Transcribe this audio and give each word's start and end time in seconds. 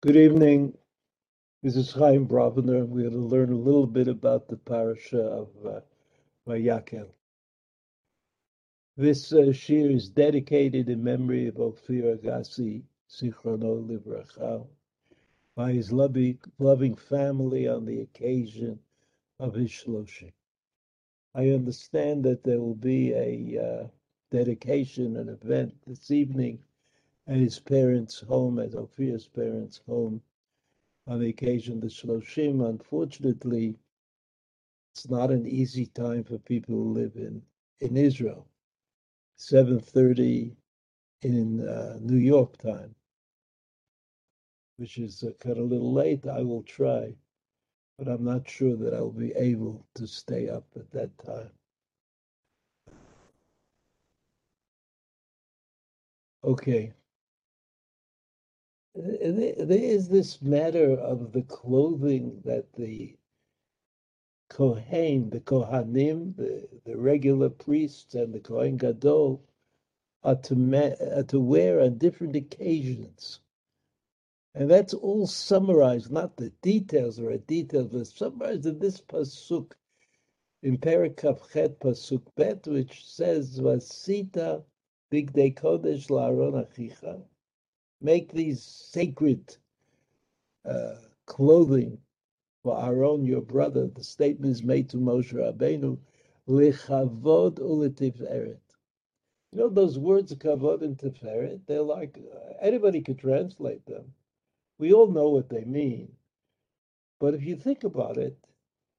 Good 0.00 0.14
evening. 0.14 0.78
This 1.64 1.74
is 1.74 1.90
Chaim 1.90 2.28
Brovender. 2.28 2.86
We're 2.86 3.10
going 3.10 3.14
to 3.14 3.18
learn 3.18 3.52
a 3.52 3.56
little 3.56 3.84
bit 3.84 4.06
about 4.06 4.46
the 4.46 4.56
parasha 4.56 5.20
of 5.20 5.48
uh, 5.66 5.80
Vayakhel. 6.46 7.08
This 8.96 9.32
uh, 9.32 9.50
shiur 9.50 9.92
is 9.92 10.08
dedicated 10.08 10.88
in 10.88 11.02
memory 11.02 11.48
of 11.48 11.58
Ophir 11.58 12.16
Agassi, 12.16 12.84
Sichrono 13.10 13.84
Livracha, 13.88 14.64
by 15.56 15.72
his 15.72 15.90
loving, 15.90 16.38
loving 16.60 16.94
family 16.94 17.66
on 17.66 17.84
the 17.84 18.02
occasion 18.02 18.78
of 19.40 19.52
his 19.52 19.70
shloshim. 19.72 20.30
I 21.34 21.48
understand 21.48 22.22
that 22.22 22.44
there 22.44 22.60
will 22.60 22.76
be 22.76 23.14
a 23.14 23.60
uh, 23.60 23.86
dedication, 24.30 25.16
an 25.16 25.28
event 25.28 25.74
this 25.88 26.12
evening 26.12 26.60
at 27.28 27.36
his 27.36 27.60
parents' 27.60 28.20
home, 28.20 28.58
at 28.58 28.74
Ophir's 28.74 29.28
parents' 29.28 29.82
home, 29.86 30.22
on 31.06 31.20
the 31.20 31.28
occasion 31.28 31.74
of 31.74 31.80
the 31.82 31.88
Shloshim. 31.88 32.66
Unfortunately, 32.66 33.76
it's 34.94 35.08
not 35.08 35.30
an 35.30 35.46
easy 35.46 35.86
time 35.86 36.24
for 36.24 36.38
people 36.38 36.74
who 36.74 36.92
live 36.92 37.12
in, 37.16 37.42
in 37.80 37.96
Israel. 37.96 38.46
7.30 39.38 40.56
in 41.22 41.68
uh, 41.68 41.98
New 42.00 42.16
York 42.16 42.56
time, 42.58 42.94
which 44.78 44.98
is 44.98 45.22
uh, 45.22 45.30
kind 45.38 45.58
of 45.58 45.64
a 45.64 45.66
little 45.66 45.92
late. 45.92 46.26
I 46.26 46.42
will 46.42 46.62
try, 46.62 47.14
but 47.98 48.08
I'm 48.08 48.24
not 48.24 48.48
sure 48.48 48.76
that 48.76 48.94
I'll 48.94 49.10
be 49.10 49.32
able 49.34 49.86
to 49.96 50.06
stay 50.06 50.48
up 50.48 50.64
at 50.76 50.90
that 50.92 51.16
time. 51.18 51.50
Okay 56.42 56.92
there 58.98 59.78
is 59.78 60.08
this 60.08 60.42
matter 60.42 60.92
of 60.94 61.32
the 61.32 61.42
clothing 61.42 62.40
that 62.44 62.72
the 62.74 63.16
Kohen, 64.48 65.30
the 65.30 65.40
Kohanim, 65.40 66.34
the, 66.36 66.68
the 66.84 66.96
regular 66.96 67.48
priests, 67.48 68.14
and 68.14 68.34
the 68.34 68.40
Kohen 68.40 68.76
Gadol 68.76 69.44
are 70.24 70.34
to, 70.36 71.16
are 71.16 71.22
to 71.22 71.38
wear 71.38 71.80
on 71.80 71.98
different 71.98 72.34
occasions. 72.34 73.40
And 74.54 74.68
that's 74.68 74.94
all 74.94 75.28
summarized, 75.28 76.10
not 76.10 76.36
the 76.36 76.50
details 76.62 77.20
or 77.20 77.36
details, 77.36 77.88
but 77.92 78.06
summarized 78.06 78.66
in 78.66 78.80
this 78.80 79.00
pasuk 79.00 79.72
in 80.62 80.76
Perikaf 80.78 81.52
Chet 81.52 81.78
pasuk 81.78 82.22
bet, 82.34 82.66
which 82.66 83.06
says, 83.06 83.60
"Vasita 83.60 84.64
bigdei 85.12 85.54
kodesh 85.54 86.08
la'aron 86.08 86.66
achicha." 86.66 87.22
Make 88.00 88.32
these 88.32 88.62
sacred 88.62 89.56
uh, 90.64 90.96
clothing 91.26 91.98
for 92.64 92.82
Aaron, 92.84 93.24
your 93.24 93.42
brother. 93.42 93.88
The 93.88 94.04
statement 94.04 94.52
is 94.52 94.62
made 94.64 94.90
to 94.90 94.98
Moshe 94.98 95.32
Rabbeinu, 95.34 95.98
lichavod 96.48 97.58
uletiferet. 97.60 98.58
You 99.52 99.58
know 99.60 99.68
those 99.70 99.98
words, 99.98 100.34
kavod 100.34 100.82
and 100.82 100.98
tiferet, 100.98 101.60
they're 101.66 101.82
like, 101.82 102.18
uh, 102.18 102.54
anybody 102.60 103.00
could 103.02 103.18
translate 103.18 103.86
them. 103.86 104.14
We 104.78 104.92
all 104.92 105.08
know 105.08 105.30
what 105.30 105.48
they 105.48 105.64
mean. 105.64 106.12
But 107.20 107.34
if 107.34 107.44
you 107.44 107.56
think 107.56 107.84
about 107.84 108.18
it, 108.18 108.38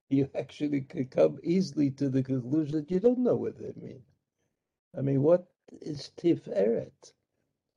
you 0.09 0.29
actually 0.35 0.81
could 0.81 1.11
come 1.11 1.39
easily 1.43 1.91
to 1.91 2.09
the 2.09 2.23
conclusion 2.23 2.77
that 2.77 2.91
you 2.91 2.99
don't 2.99 3.19
know 3.19 3.35
what 3.35 3.57
they 3.59 3.73
mean. 3.81 4.03
I 4.97 5.01
mean, 5.01 5.23
what 5.23 5.47
is 5.81 6.11
tiferet? 6.17 7.13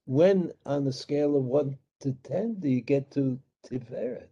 When 0.04 0.52
on 0.66 0.86
a 0.86 0.92
scale 0.92 1.36
of 1.36 1.44
one 1.44 1.78
to 2.00 2.12
10 2.24 2.54
do 2.54 2.68
you 2.68 2.80
get 2.80 3.10
to 3.12 3.38
Tiferet? 3.64 4.28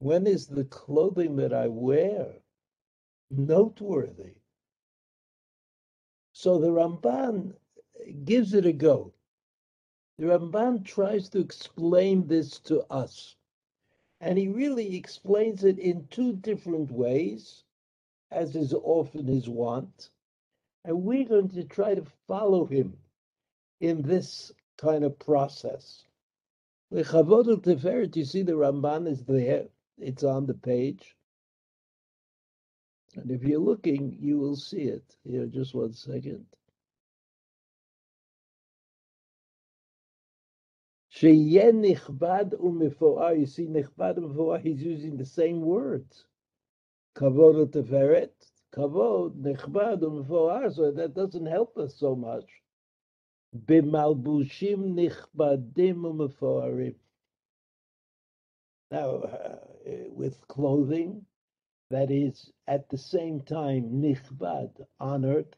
When 0.00 0.26
is 0.26 0.46
the 0.46 0.64
clothing 0.64 1.36
that 1.36 1.52
I 1.52 1.68
wear 1.68 2.42
noteworthy? 3.30 4.34
So 6.32 6.58
the 6.58 6.70
Ramban 6.70 7.54
gives 8.24 8.54
it 8.54 8.66
a 8.66 8.72
go. 8.72 9.12
The 10.18 10.26
Ramban 10.26 10.84
tries 10.84 11.28
to 11.30 11.38
explain 11.38 12.26
this 12.26 12.58
to 12.60 12.82
us. 12.92 13.36
And 14.20 14.36
he 14.36 14.48
really 14.48 14.96
explains 14.96 15.64
it 15.64 15.78
in 15.78 16.08
two 16.08 16.34
different 16.34 16.90
ways, 16.90 17.62
as 18.30 18.56
is 18.56 18.74
often 18.74 19.26
his 19.26 19.48
wont. 19.48 20.10
And 20.84 21.04
we're 21.04 21.24
going 21.24 21.48
to 21.50 21.64
try 21.64 21.94
to 21.94 22.04
follow 22.26 22.64
him 22.64 22.98
in 23.80 24.02
this 24.02 24.52
kind 24.78 25.04
of 25.04 25.18
process. 25.18 26.04
The 26.90 27.02
Chavod 27.02 27.46
Tiferet, 27.62 28.14
you 28.16 28.24
see 28.24 28.42
the 28.42 28.52
Ramban 28.52 29.08
is 29.08 29.24
there, 29.24 29.64
it's 29.98 30.24
on 30.24 30.46
the 30.46 30.54
page. 30.54 31.16
And 33.16 33.30
if 33.30 33.42
you're 33.42 33.60
looking, 33.60 34.16
you 34.20 34.38
will 34.38 34.56
see 34.56 34.82
it. 34.82 35.16
Here, 35.24 35.46
just 35.46 35.74
one 35.74 35.92
second. 35.92 36.46
Sheyeh 41.16 41.72
nichbad 41.72 42.54
u'mefoar. 42.60 43.38
You 43.38 43.46
see, 43.46 43.66
nichbad 43.66 44.18
u'mefoar, 44.18 44.60
he's 44.60 44.82
using 44.82 45.16
the 45.16 45.24
same 45.26 45.60
words. 45.60 46.24
Kavod 47.16 47.70
tiferet, 47.72 48.32
kavod, 48.74 49.36
nichbad 49.40 50.02
u'mefoar. 50.02 50.74
So 50.74 50.90
that 50.90 51.14
doesn't 51.14 51.46
help 51.46 51.78
us 51.78 51.94
so 51.96 52.16
much. 52.16 52.50
B'malbushim 53.56 54.94
nichbadim 54.96 56.02
umefarim. 56.02 56.96
Now, 58.90 59.10
uh, 59.22 59.58
with 60.10 60.46
clothing 60.48 61.24
that 61.90 62.10
is 62.10 62.50
at 62.66 62.88
the 62.88 62.98
same 62.98 63.40
time 63.40 64.02
nichbad, 64.02 64.70
honored, 64.98 65.56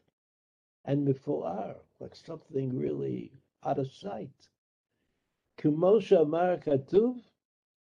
and 0.85 1.07
mefar 1.07 1.75
like 1.99 2.15
something 2.15 2.77
really 2.77 3.31
out 3.63 3.79
of 3.79 3.91
sight. 3.91 4.47
Kumosha 5.59 6.21
Amar 6.21 6.57
Katuv, 6.57 7.19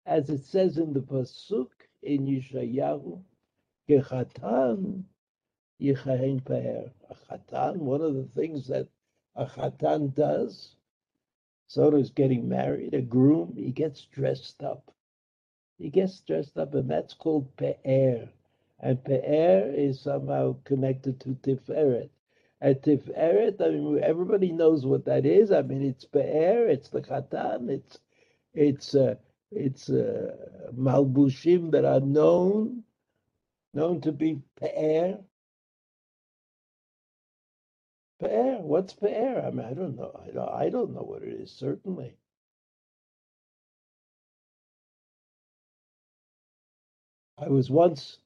as 0.06 0.30
it 0.30 0.44
says 0.46 0.78
in 0.78 0.94
the 0.94 1.02
Pasuk 1.02 1.72
in 2.04 2.28
Yeshayahu, 2.28 3.22
Yechatan 3.90 5.04
Yechahen 5.82 6.44
Peher. 6.44 6.92
A 7.10 7.16
chatan, 7.16 7.78
one 7.78 8.02
of 8.02 8.14
the 8.14 8.26
things 8.26 8.68
that 8.68 8.88
a 9.36 9.46
chatan 9.46 10.14
does. 10.14 10.76
So 11.68 11.90
does 11.90 12.12
getting 12.12 12.48
married. 12.48 12.94
A 12.94 13.02
groom, 13.02 13.54
he 13.58 13.72
gets 13.72 14.06
dressed 14.06 14.64
up. 14.64 14.92
He 15.78 15.90
gets 15.90 16.20
dressed 16.22 16.58
up, 16.58 16.74
and 16.74 16.90
that's 16.90 17.14
called 17.14 17.56
pe'er. 17.58 18.30
And 18.80 19.04
pe'er 19.04 19.74
is 19.76 20.00
somehow 20.02 20.58
connected 20.64 21.20
to 21.22 21.30
tiferet. 21.36 22.10
And 22.62 22.76
tiferet, 22.82 23.62
I 23.62 23.70
mean, 23.70 24.04
everybody 24.04 24.52
knows 24.52 24.86
what 24.86 25.06
that 25.06 25.26
is. 25.26 25.52
I 25.52 25.62
mean, 25.64 25.84
it's 25.84 26.06
pe'er, 26.06 26.68
it's 26.68 26.90
the 26.90 27.02
chatan, 27.02 27.70
it's 27.70 28.00
it's 28.54 28.96
uh, 28.96 29.16
it's 29.52 29.90
uh, 29.90 30.36
malbushim 30.74 31.72
that 31.72 31.84
are 31.86 32.00
known 32.00 32.84
known 33.74 34.02
to 34.02 34.12
be 34.12 34.42
pe'er. 34.60 35.20
Pe'er, 38.20 38.60
what's 38.62 38.94
pe'er? 38.94 39.44
I 39.46 39.52
mean, 39.52 39.66
I 39.66 39.74
don't 39.74 39.96
know. 39.96 40.12
I 40.28 40.32
don't, 40.32 40.50
I 40.50 40.70
don't 40.70 40.94
know 40.94 41.04
what 41.04 41.24
it 41.24 41.34
is, 41.34 41.52
certainly. 41.52 42.18
I 47.38 47.50
was 47.50 47.70
once 47.70 48.20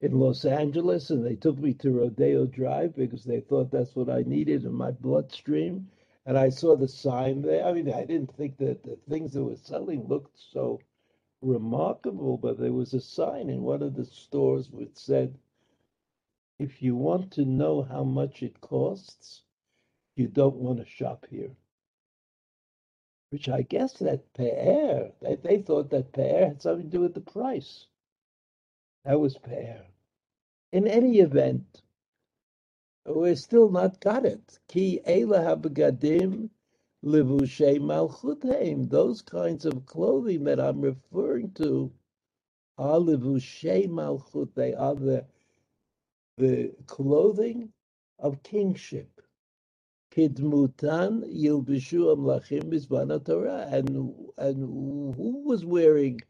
in 0.00 0.20
Los 0.20 0.44
Angeles 0.44 1.10
and 1.10 1.24
they 1.24 1.36
took 1.36 1.58
me 1.58 1.74
to 1.74 1.92
Rodeo 1.92 2.46
Drive 2.46 2.94
because 2.96 3.24
they 3.24 3.40
thought 3.40 3.70
that's 3.70 3.96
what 3.96 4.10
I 4.10 4.22
needed 4.22 4.64
in 4.64 4.72
my 4.72 4.90
bloodstream. 4.92 5.90
And 6.26 6.38
I 6.38 6.50
saw 6.50 6.76
the 6.76 6.88
sign 6.88 7.42
there. 7.42 7.64
I 7.66 7.72
mean, 7.72 7.92
I 7.92 8.04
didn't 8.04 8.34
think 8.36 8.58
that 8.58 8.82
the 8.82 8.96
things 9.08 9.32
that 9.34 9.44
were 9.44 9.56
selling 9.56 10.06
looked 10.06 10.38
so 10.38 10.80
remarkable, 11.42 12.38
but 12.38 12.58
there 12.58 12.72
was 12.72 12.94
a 12.94 13.00
sign 13.00 13.50
in 13.50 13.62
one 13.62 13.82
of 13.82 13.94
the 13.94 14.04
stores 14.06 14.70
which 14.70 14.96
said, 14.96 15.38
if 16.58 16.82
you 16.82 16.94
want 16.96 17.32
to 17.32 17.44
know 17.44 17.82
how 17.82 18.04
much 18.04 18.42
it 18.42 18.60
costs, 18.60 19.42
you 20.16 20.28
don't 20.28 20.56
want 20.56 20.78
to 20.78 20.84
shop 20.86 21.26
here. 21.30 21.50
Which 23.30 23.48
I 23.48 23.62
guess 23.62 23.94
that 23.94 24.32
Pe'er, 24.34 25.12
they, 25.20 25.34
they 25.36 25.58
thought 25.62 25.90
that 25.90 26.12
Pe'er 26.12 26.46
had 26.48 26.62
something 26.62 26.90
to 26.90 26.96
do 26.96 27.00
with 27.00 27.14
the 27.14 27.20
price. 27.20 27.86
That 29.04 29.20
was 29.20 29.36
Pe'er. 29.38 29.84
In 30.72 30.86
any 30.86 31.18
event, 31.18 31.82
we're 33.06 33.36
still 33.36 33.70
not 33.70 34.00
got 34.00 34.24
it. 34.24 34.58
Ki 34.68 35.00
Ela 35.04 35.40
HaBegadim 35.40 36.50
Levushe 37.04 37.78
Malchutheim. 37.80 38.88
Those 38.88 39.22
kinds 39.22 39.66
of 39.66 39.84
clothing 39.86 40.44
that 40.44 40.60
I'm 40.60 40.80
referring 40.80 41.52
to 41.54 41.92
are 42.78 42.98
Levushe 42.98 43.88
Malchut. 43.88 44.54
They 44.54 44.74
are 44.74 44.94
the 44.94 45.26
the 46.38 46.72
clothing 46.86 47.72
of 48.18 48.42
kingship. 48.42 49.08
Kidmutan 50.12 51.22
Yilbishu 51.22 52.16
Amlachim 52.16 52.64
Mizbana 52.64 53.24
Torah. 53.24 53.66
And, 53.70 54.14
and 54.38 54.58
who 55.16 55.42
was 55.46 55.64
wearing 55.64 56.20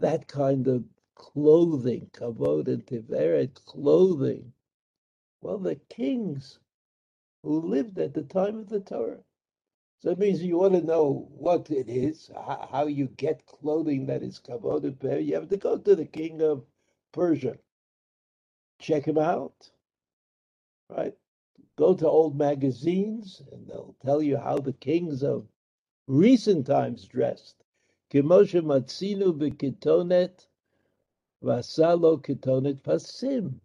that 0.00 0.28
kind 0.28 0.68
of 0.68 0.84
clothing, 1.16 2.10
kavod 2.12 2.68
and 2.68 2.86
tiferet 2.86 3.54
clothing? 3.66 4.52
Well, 5.42 5.58
the 5.58 5.76
kings 5.88 6.58
who 7.42 7.60
lived 7.60 7.98
at 7.98 8.14
the 8.14 8.22
time 8.24 8.58
of 8.58 8.68
the 8.68 8.80
Torah. 8.80 9.20
So 10.00 10.10
it 10.10 10.18
means 10.18 10.42
you 10.42 10.58
want 10.58 10.74
to 10.74 10.82
know 10.82 11.28
what 11.32 11.70
it 11.70 11.88
is, 11.88 12.30
how 12.70 12.86
you 12.88 13.06
get 13.16 13.46
clothing 13.46 14.06
that 14.06 14.22
is 14.22 14.40
kavod 14.40 14.84
and 14.84 14.98
tiferet. 14.98 15.26
You 15.26 15.34
have 15.36 15.48
to 15.50 15.56
go 15.56 15.78
to 15.78 15.96
the 15.96 16.06
king 16.06 16.42
of 16.42 16.64
Persia. 17.12 17.58
Check 18.80 19.04
him 19.04 19.18
out, 19.18 19.70
right? 20.88 21.14
Go 21.76 21.94
to 21.94 22.08
old 22.08 22.36
magazines, 22.36 23.42
and 23.52 23.68
they'll 23.68 23.94
tell 24.02 24.22
you 24.22 24.38
how 24.38 24.56
the 24.56 24.72
kings 24.72 25.22
of 25.22 25.46
recent 26.06 26.66
times 26.66 27.04
dressed. 27.04 27.62
Kimoshe 28.10 28.60
matzinu 28.62 29.32
b'kitonet 29.38 30.46
vasalo 31.44 32.20
kitonet 32.24 32.80
pasim. 32.80 33.60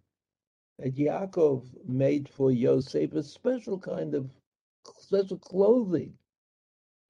And 0.79 0.94
Yaakov 0.94 1.88
made 1.88 2.27
for 2.27 2.51
Yosef 2.51 3.13
a 3.13 3.23
special 3.23 3.79
kind 3.79 4.13
of 4.13 4.29
special 5.00 5.38
clothing. 5.38 6.13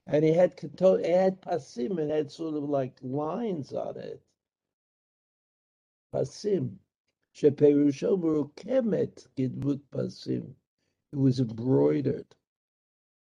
And 0.06 0.24
he 0.24 0.32
had 0.32 0.54
it 0.62 1.06
had 1.06 1.42
pasim, 1.42 1.98
it 1.98 2.12
had 2.12 2.32
sort 2.32 2.54
of 2.54 2.70
like 2.70 2.98
lines 3.02 3.74
on 3.74 3.98
it. 3.98 4.22
Pasim. 6.14 6.78
Sheperusho 7.36 8.18
merukemet 8.18 9.28
gidmut 9.36 9.82
pasim. 9.92 10.56
It 11.12 11.18
was 11.18 11.42
embroidered 11.42 12.34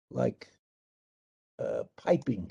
like 0.10 0.50
uh, 1.60 1.84
piping. 1.98 2.50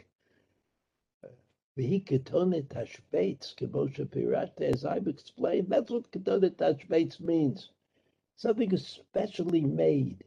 Tashbeitz 1.79 3.55
kemoshe 3.57 4.11
pirate. 4.13 4.61
As 4.61 4.85
I've 4.85 5.09
explained, 5.09 5.69
that's 5.71 5.91
what 5.91 6.11
ketonet 6.13 6.57
tashbeitz 6.57 7.19
means. 7.21 7.71
Something 8.37 8.75
especially 8.75 9.63
made. 9.63 10.23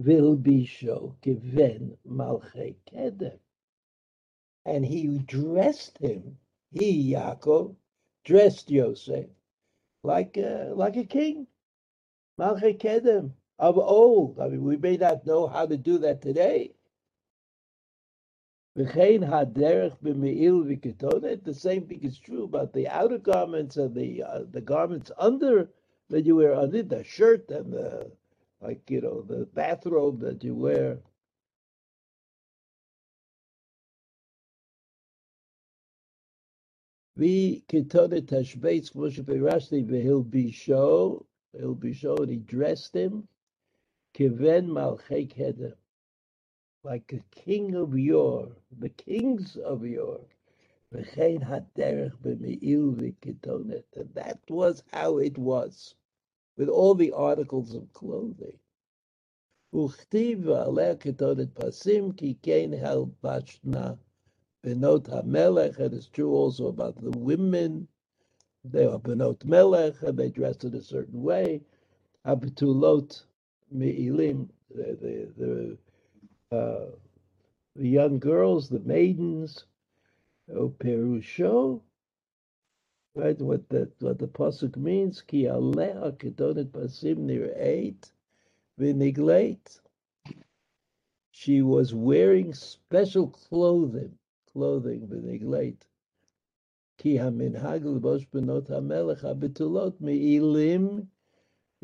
Vilbisho 0.00 1.14
given 1.20 1.96
malchei 2.04 2.74
kedem. 2.92 3.38
And 4.66 4.84
he 4.84 5.18
dressed 5.18 5.96
him, 5.98 6.38
he, 6.72 7.12
Yaakov, 7.12 7.76
dressed 8.24 8.68
Yosef 8.70 9.28
like 10.04 10.36
a, 10.36 10.72
like 10.74 10.96
a 10.96 11.04
king. 11.04 11.48
Malchei 12.38 12.78
kedem 12.78 13.32
of 13.58 13.78
old. 13.78 14.38
I 14.40 14.48
mean, 14.48 14.64
we 14.64 14.76
may 14.76 14.96
not 14.96 15.26
know 15.26 15.46
how 15.48 15.66
to 15.66 15.76
do 15.76 15.98
that 15.98 16.22
today. 16.22 16.74
The 18.76 18.86
same 21.54 21.86
thing 21.86 22.02
is 22.02 22.18
true 22.18 22.44
about 22.44 22.72
the 22.72 22.88
outer 22.88 23.18
garments 23.18 23.76
and 23.76 23.94
the 23.94 24.22
uh, 24.24 24.44
the 24.50 24.60
garments 24.60 25.12
under 25.16 25.70
that 26.10 26.26
you 26.26 26.36
wear 26.36 26.54
under 26.54 26.82
the 26.82 27.04
shirt 27.04 27.50
and 27.50 27.72
the 27.72 28.10
like 28.60 28.90
you 28.90 29.00
know 29.00 29.22
the 29.22 29.46
bathrobe 29.54 30.20
that 30.20 30.42
you 30.42 30.56
wear. 30.56 30.98
We 37.16 37.60
kitonet 37.68 38.26
tashbeitz 38.26 38.92
Moshe 38.94 39.22
Berashli 39.22 39.88
he'll 40.02 40.24
be 40.24 40.50
show 40.50 41.24
he'll 41.52 41.76
be 41.76 41.92
show 41.92 42.16
and 42.16 42.28
he 42.30 42.38
dressed 42.38 42.96
him 42.96 43.28
kiven 44.14 44.66
malchei 44.66 45.74
like 46.82 47.12
a 47.12 47.20
king 47.30 47.76
of 47.76 47.96
yore, 47.96 48.56
the 48.78 48.88
kings 48.90 49.56
of 49.56 49.86
yore. 49.86 50.26
And 50.92 51.04
that 54.14 54.40
was 54.48 54.82
how 54.92 55.18
it 55.18 55.38
was 55.38 55.94
with 56.56 56.68
all 56.68 56.94
the 56.94 57.12
articles 57.12 57.74
of 57.74 57.92
clothing. 57.92 58.58
pasim 59.72 60.46
ki 62.16 62.34
kein 62.42 62.72
bashna 63.22 63.98
benot 64.64 65.08
hamelech. 65.08 65.78
It 65.78 65.92
is 65.92 66.08
true 66.08 66.32
also 66.32 66.68
about 66.68 66.96
the 67.02 67.10
women. 67.18 67.88
They 68.64 68.86
are 68.86 68.98
benot 68.98 69.44
melech, 69.44 69.94
and 70.02 70.18
they 70.18 70.30
dress 70.30 70.64
in 70.64 70.74
a 70.74 70.82
certain 70.82 71.22
way. 71.22 71.62
Abtulot 72.26 73.22
me'ilim, 73.70 74.48
the, 74.74 74.98
the, 75.38 75.78
the 76.50 76.56
uh, 76.56 76.90
the 77.76 77.88
young 77.88 78.18
girls, 78.18 78.68
the 78.68 78.80
maidens, 78.80 79.64
O 80.54 80.68
Perusho, 80.68 81.80
right? 83.14 83.38
What 83.40 83.68
the 83.68 83.90
what 84.00 84.18
the 84.18 84.28
pasuk 84.28 84.76
means, 84.76 85.22
ki 85.22 85.44
aleha 85.44 86.12
kedonet 86.12 86.70
pasim 86.70 87.28
eight, 87.56 88.12
v'nigleit. 88.80 89.80
She 91.32 91.62
was 91.62 91.92
wearing 91.92 92.54
special 92.54 93.28
clothing, 93.28 94.16
clothing 94.54 95.06
b'nigleit. 95.08 95.82
Ki 96.96 97.16
haminhag 97.16 97.84
l'bosh 97.84 98.26
benot 98.32 98.68
hamelech 98.68 99.22
habitulot 99.22 100.00
me'ilim 100.00 101.08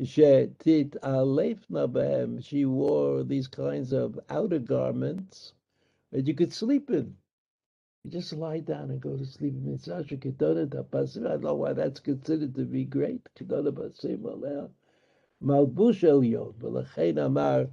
she'tit 0.01 0.91
alefna 1.03 1.91
behem. 1.91 2.41
She 2.41 2.63
wore 2.65 3.23
these 3.23 3.47
kinds 3.47 3.91
of 3.91 4.17
outer 4.29 4.59
garments 4.59 5.53
that 6.11 6.25
you 6.27 6.33
could 6.33 6.53
sleep 6.53 6.89
in. 6.89 7.13
You 8.03 8.11
just 8.11 8.33
lie 8.33 8.61
down 8.61 8.89
and 8.89 9.01
go 9.01 9.17
to 9.17 9.25
sleep. 9.25 9.53
Mitzasha 9.53 10.17
kedona 10.17 10.65
tapasim. 10.65 11.27
I 11.27 11.31
don't 11.31 11.43
know 11.43 11.55
why 11.55 11.73
that's 11.73 11.99
considered 11.99 12.55
to 12.55 12.63
be 12.63 12.85
great. 12.85 13.21
Kedona 13.37 13.71
pasim 13.71 14.21
aleh 14.21 14.69
malbush 15.43 16.03
elyon. 16.03 16.53
V'lechein 16.55 17.23
amar 17.23 17.67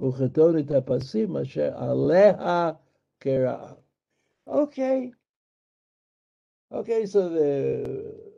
uchedona 0.00 0.64
tapasim 0.64 1.40
asher 1.40 1.74
aleha 1.78 2.78
kera'ah. 3.20 3.76
Okay. 4.50 5.12
Okay, 6.72 7.06
so 7.06 7.28
the, 7.28 8.32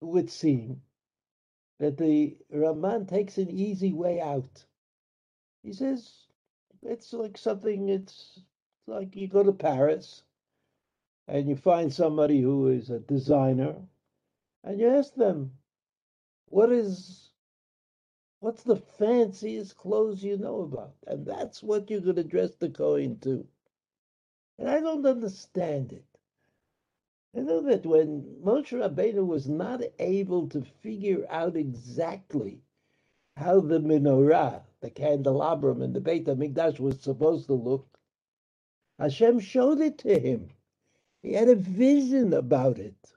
would 0.00 0.30
seem 0.30 0.82
that 1.80 1.98
the 1.98 2.36
Ramban 2.54 3.08
takes 3.08 3.38
an 3.38 3.50
easy 3.50 3.92
way 3.92 4.20
out. 4.20 4.64
He 5.64 5.72
says 5.72 6.26
it's 6.82 7.12
like 7.12 7.36
something, 7.38 7.88
it's 7.88 8.40
like 8.86 9.16
you 9.16 9.28
go 9.28 9.42
to 9.42 9.52
Paris 9.52 10.22
and 11.28 11.48
you 11.48 11.56
find 11.56 11.92
somebody 11.92 12.40
who 12.40 12.68
is 12.68 12.90
a 12.90 13.00
designer 13.00 13.76
and 14.64 14.80
you 14.80 14.88
ask 14.88 15.14
them, 15.14 15.52
what 16.46 16.70
is 16.72 17.30
what's 18.40 18.62
the 18.64 18.76
fanciest 18.76 19.76
clothes 19.76 20.22
you 20.22 20.36
know 20.36 20.62
about? 20.62 20.94
And 21.06 21.26
that's 21.26 21.62
what 21.62 21.90
you're 21.90 22.00
going 22.00 22.16
to 22.16 22.24
dress 22.24 22.54
the 22.56 22.70
Kohen 22.70 23.18
to. 23.20 23.46
And 24.58 24.68
I 24.68 24.80
don't 24.80 25.06
understand 25.06 25.92
it. 25.92 26.04
I 27.36 27.40
know 27.40 27.62
that 27.62 27.86
when 27.86 28.22
Moshe 28.44 28.72
Rabbeinu 28.72 29.26
was 29.26 29.48
not 29.48 29.82
able 29.98 30.48
to 30.48 30.62
figure 30.82 31.26
out 31.30 31.56
exactly 31.56 32.62
how 33.36 33.60
the 33.60 33.80
menorah, 33.80 34.62
the 34.80 34.90
candelabrum 34.90 35.80
in 35.82 35.94
the 35.94 36.00
Beit 36.00 36.26
HaMikdash 36.26 36.78
was 36.78 37.00
supposed 37.00 37.46
to 37.46 37.54
look, 37.54 37.86
Hashem 38.98 39.40
showed 39.40 39.80
it 39.80 39.98
to 39.98 40.18
him. 40.18 40.50
He 41.22 41.32
had 41.32 41.48
a 41.48 41.54
vision 41.54 42.34
about 42.34 42.78
it. 42.78 43.14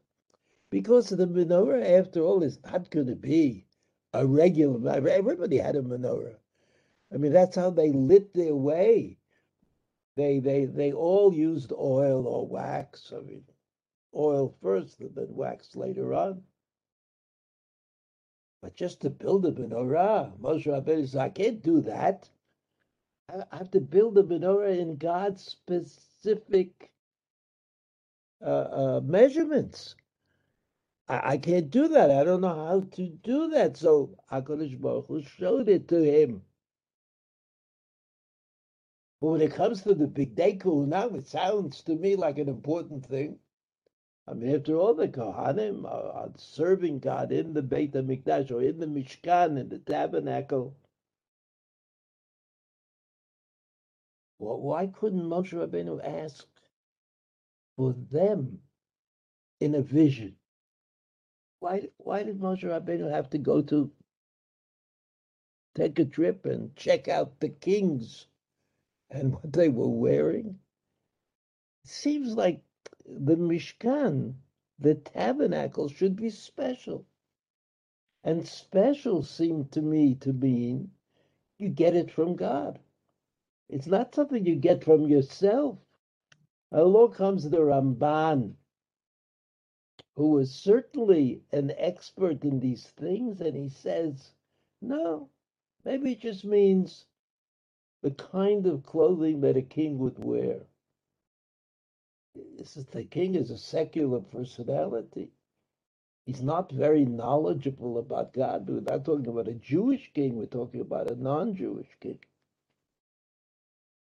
Because 0.69 1.09
the 1.09 1.27
menorah, 1.27 1.99
after 1.99 2.21
all, 2.21 2.43
is 2.43 2.59
not 2.63 2.89
going 2.89 3.07
to 3.07 3.15
be 3.15 3.65
a 4.13 4.25
regular, 4.25 4.79
menorah. 4.79 5.07
everybody 5.09 5.57
had 5.57 5.75
a 5.75 5.81
menorah. 5.81 6.37
I 7.13 7.17
mean, 7.17 7.33
that's 7.33 7.55
how 7.55 7.69
they 7.69 7.91
lit 7.91 8.33
their 8.33 8.55
way. 8.55 9.17
They, 10.15 10.39
they, 10.39 10.65
they 10.65 10.93
all 10.93 11.33
used 11.33 11.71
oil 11.73 12.27
or 12.27 12.47
wax. 12.47 13.11
I 13.15 13.21
mean, 13.21 13.43
oil 14.15 14.55
first 14.61 14.99
and 15.01 15.13
then 15.15 15.27
wax 15.29 15.75
later 15.75 16.13
on. 16.13 16.41
But 18.61 18.75
just 18.75 19.01
to 19.01 19.09
build 19.09 19.45
a 19.45 19.51
menorah, 19.51 20.37
Moshe 20.39 20.65
Rabbeinu 20.65 21.07
said, 21.07 21.21
I 21.21 21.29
can't 21.29 21.61
do 21.61 21.81
that. 21.81 22.29
I 23.29 23.57
have 23.57 23.71
to 23.71 23.81
build 23.81 24.17
a 24.17 24.23
menorah 24.23 24.79
in 24.79 24.97
God's 24.97 25.43
specific 25.43 26.91
uh, 28.41 28.45
uh, 28.47 29.01
measurements. 29.03 29.95
I, 31.07 31.33
I, 31.33 31.37
can't 31.37 31.69
do 31.69 31.87
that. 31.89 32.11
I 32.11 32.23
don't 32.23 32.41
know 32.41 32.55
how 32.55 32.87
to 32.95 33.07
do 33.23 33.49
that. 33.49 33.77
So 33.77 34.17
HaKadosh 34.31 34.79
Baruch 34.79 35.07
Hu 35.07 35.21
showed 35.21 35.69
it 35.69 35.87
to 35.89 36.01
him. 36.01 36.41
But 39.21 39.27
when 39.27 39.41
it 39.41 39.53
comes 39.53 39.81
to 39.83 39.95
the 39.95 40.07
big 40.07 40.35
day 40.35 40.59
now, 40.63 41.07
it 41.09 41.27
sounds 41.27 41.81
to 41.83 41.95
me 41.95 42.15
like 42.15 42.37
an 42.37 42.49
important 42.49 43.05
thing. 43.05 43.39
I 44.27 44.33
mean, 44.33 44.55
after 44.55 44.75
all, 44.75 44.93
the 44.93 45.07
Kohanim 45.07 45.85
are, 45.85 46.11
are 46.11 46.31
serving 46.37 46.99
God 46.99 47.31
in 47.31 47.53
the 47.53 47.61
Beit 47.61 47.93
HaMikdash 47.93 48.51
or 48.51 48.61
in 48.61 48.79
the 48.79 48.87
Mishkan, 48.87 49.59
in 49.59 49.69
the 49.69 49.79
tabernacle. 49.79 50.75
Well, 54.39 54.59
why 54.59 54.87
couldn't 54.87 55.23
Moshe 55.23 55.53
Rabbeinu 55.53 56.03
ask 56.03 56.45
for 57.77 57.93
them 58.11 58.59
in 59.59 59.75
a 59.75 59.81
vision? 59.81 60.35
Why, 61.59 61.89
why 61.97 62.23
did 62.23 62.39
Moshe 62.39 62.63
Rabbeinu 62.63 63.09
have 63.09 63.29
to 63.29 63.37
go 63.37 63.61
to 63.61 63.91
take 65.75 65.99
a 65.99 66.05
trip 66.05 66.45
and 66.45 66.75
check 66.75 67.07
out 67.07 67.39
the 67.39 67.49
kings 67.49 68.27
and 69.15 69.33
what 69.33 69.53
they 69.53 69.69
were 69.69 69.89
wearing? 69.89 70.59
It 71.83 71.89
seems 71.89 72.33
like 72.35 72.61
the 73.05 73.35
Mishkan, 73.35 74.33
the 74.79 74.95
tabernacle, 74.95 75.87
should 75.87 76.15
be 76.15 76.29
special. 76.29 77.05
And 78.23 78.45
special 78.45 79.23
seemed 79.23 79.71
to 79.71 79.81
me 79.81 80.15
to 80.15 80.33
mean 80.33 80.91
you 81.59 81.69
get 81.69 81.95
it 81.95 82.11
from 82.11 82.35
God. 82.35 82.79
It's 83.69 83.87
not 83.87 84.13
something 84.13 84.45
you 84.45 84.55
get 84.55 84.83
from 84.83 85.07
yourself. 85.07 85.77
Along 86.71 87.13
comes 87.13 87.49
the 87.49 87.57
Ramban, 87.57 88.53
who 90.15 90.31
was 90.31 90.51
certainly 90.51 91.41
an 91.51 91.71
expert 91.77 92.43
in 92.43 92.59
these 92.59 92.87
things, 92.97 93.39
and 93.39 93.55
he 93.55 93.69
says, 93.69 94.31
no, 94.81 95.29
maybe 95.85 96.11
it 96.13 96.19
just 96.19 96.43
means 96.43 97.05
the 98.05 98.11
kind 98.11 98.67
of 98.67 98.83
clothing 98.83 99.41
that 99.41 99.57
a 99.57 99.63
king 99.63 99.97
would 99.97 100.23
wear. 100.23 100.59
This 102.55 102.77
is, 102.77 102.85
the 102.85 103.03
king 103.03 103.33
is 103.33 103.49
a 103.49 103.57
secular 103.57 104.19
personality. 104.19 105.31
He's 106.27 106.43
not 106.43 106.71
very 106.71 107.03
knowledgeable 107.03 107.97
about 107.97 108.31
God. 108.31 108.69
We're 108.69 108.81
not 108.81 109.05
talking 109.05 109.25
about 109.25 109.47
a 109.47 109.55
Jewish 109.55 110.11
king, 110.13 110.35
we're 110.35 110.45
talking 110.45 110.81
about 110.81 111.09
a 111.09 111.15
non 111.15 111.55
Jewish 111.55 111.87
king. 111.99 112.19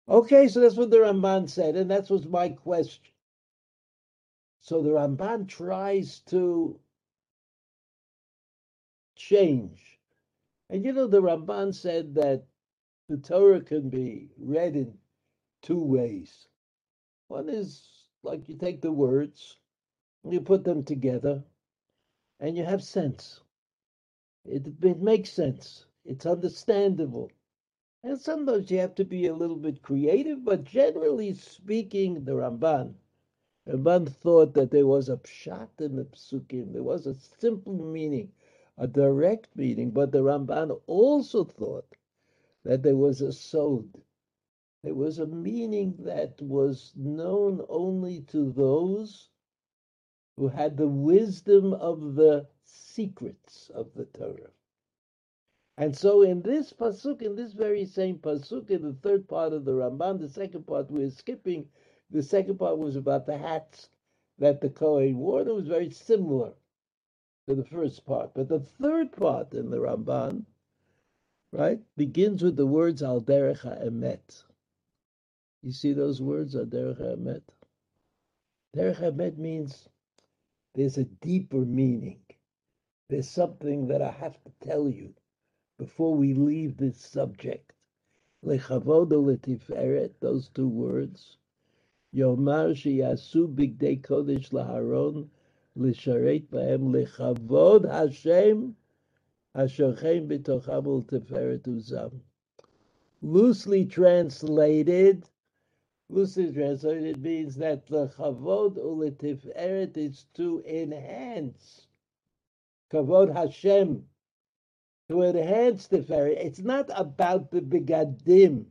Okay, 0.10 0.50
so 0.50 0.60
that's 0.60 0.76
what 0.76 0.90
the 0.90 0.98
Ramban 0.98 1.50
said, 1.50 1.78
and 1.78 1.90
that 1.90 2.10
was 2.10 2.28
my 2.28 2.50
question. 2.50 3.14
So 4.60 4.82
the 4.82 4.90
Ramban 4.90 5.48
tries 5.48 6.20
to 6.32 6.78
change. 9.16 9.80
And 10.70 10.84
you 10.84 10.92
know, 10.92 11.08
the 11.08 11.22
Ramban 11.22 11.74
said 11.74 12.16
that 12.16 12.44
the 13.08 13.18
Torah 13.18 13.62
can 13.62 13.90
be 13.90 14.30
read 14.38 14.76
in 14.76 14.98
two 15.62 15.80
ways. 15.80 16.48
One 17.28 17.50
is 17.50 17.88
like 18.24 18.50
you 18.50 18.56
take 18.56 18.82
the 18.82 18.92
words, 18.92 19.58
you 20.24 20.42
put 20.42 20.64
them 20.64 20.84
together, 20.84 21.44
and 22.40 22.58
you 22.58 22.64
have 22.64 22.84
sense. 22.84 23.42
It, 24.46 24.68
it 24.82 25.02
makes 25.02 25.32
sense. 25.32 25.86
It's 26.04 26.26
understandable. 26.26 27.32
And 28.04 28.20
sometimes 28.20 28.72
you 28.72 28.80
have 28.80 28.96
to 28.96 29.06
be 29.06 29.28
a 29.28 29.36
little 29.36 29.56
bit 29.56 29.84
creative, 29.84 30.44
but 30.44 30.64
generally 30.64 31.34
speaking, 31.34 32.26
the 32.26 32.34
Ramban, 32.34 32.96
Ramban 33.68 34.10
thought 34.10 34.54
that 34.56 34.72
there 34.72 34.88
was 34.88 35.10
a 35.10 35.18
pshat 35.18 35.70
in 35.80 35.96
the 35.96 36.06
psukim. 36.06 36.74
There 36.74 36.84
was 36.84 37.08
a 37.08 37.16
simple 37.16 37.84
meaning, 37.84 38.32
a 38.78 38.88
direct 38.88 39.56
meaning, 39.56 39.92
but 39.92 40.12
the 40.12 40.24
Ramban 40.24 40.80
also 40.88 41.44
thought 41.44 41.88
that 42.66 42.84
there 42.84 42.98
was 42.98 43.22
a 43.22 43.32
sod. 43.32 43.88
There 44.84 44.96
was 44.96 45.20
a 45.20 45.28
meaning 45.28 45.96
that 46.00 46.42
was 46.42 46.92
known 46.96 47.64
only 47.70 48.22
to 48.24 48.52
those 48.52 49.30
who 50.36 50.50
had 50.50 50.76
the 50.76 50.88
wisdom 50.88 51.74
of 51.74 52.16
the 52.16 52.48
secrets 52.64 53.70
of 53.74 53.94
the 53.94 54.06
Torah. 54.06 54.52
And 55.78 55.96
so 55.96 56.22
in 56.24 56.42
this 56.42 56.74
pasuk, 56.74 57.22
in 57.22 57.36
this 57.36 57.54
very 57.54 57.86
same 57.86 58.18
pasuk, 58.18 58.70
in 58.72 58.82
the 58.82 58.94
third 58.94 59.28
part 59.28 59.54
of 59.54 59.66
the 59.66 59.74
Ramban, 59.74 60.20
the 60.20 60.30
second 60.30 60.66
part 60.66 60.90
we're 60.90 61.10
skipping, 61.10 61.70
the 62.10 62.24
second 62.24 62.58
part 62.58 62.78
was 62.78 62.96
about 62.96 63.26
the 63.26 63.38
hats 63.38 63.90
that 64.40 64.62
the 64.62 64.70
Kohen 64.70 65.18
wore. 65.18 65.42
It 65.42 65.54
was 65.54 65.68
very 65.68 65.90
similar 65.90 66.54
to 67.48 67.56
the 67.56 67.66
first 67.66 68.06
part. 68.06 68.34
But 68.34 68.48
the 68.48 68.60
third 68.60 69.12
part 69.12 69.54
in 69.54 69.70
the 69.70 69.78
Ramban, 69.78 70.46
right, 71.56 71.80
begins 71.96 72.44
with 72.44 72.58
the 72.58 72.66
words 72.66 73.02
al 73.02 73.22
derech 73.22 73.64
emet. 73.84 74.44
You 75.64 75.72
see 75.72 75.94
those 75.94 76.22
words, 76.22 76.56
al 76.56 76.66
derech 76.66 77.00
emet? 77.00 77.44
Derech 78.76 79.00
emet 79.00 79.38
means 79.38 79.88
there's 80.74 80.98
a 80.98 81.06
deeper 81.06 81.60
meaning. 81.60 82.20
There's 83.10 83.30
something 83.30 83.88
that 83.88 84.02
I 84.02 84.12
have 84.12 84.44
to 84.44 84.52
tell 84.68 84.90
you 84.90 85.14
before 85.78 86.14
we 86.14 86.34
leave 86.34 86.76
this 86.76 86.98
subject. 86.98 87.72
Lechavodo 88.44 89.24
letiferet, 89.24 90.12
those 90.20 90.50
two 90.50 90.68
words. 90.68 91.38
Yomar 92.14 92.76
sheyasu 92.76 93.48
bigdei 93.56 94.02
kodesh 94.02 94.50
laharon 94.50 95.30
lisharet 95.78 96.48
bahem 96.48 96.92
lechavod 96.92 97.90
Hashem 97.90 98.76
Loosely 99.56 99.72
translated, 103.86 105.30
loosely 106.10 106.52
translated 106.52 107.22
means 107.22 107.56
that 107.56 107.88
the 107.88 108.08
chavod 108.10 108.76
uletiferet 108.76 109.96
is 109.96 110.26
to 110.34 110.62
enhance 110.66 111.88
kavod 112.92 113.34
Hashem, 113.34 114.06
to 115.08 115.22
enhance 115.22 115.88
the 115.88 116.04
ferry. 116.04 116.36
It's 116.36 116.60
not 116.60 116.90
about 116.94 117.50
the 117.52 117.62
begadim. 117.62 118.66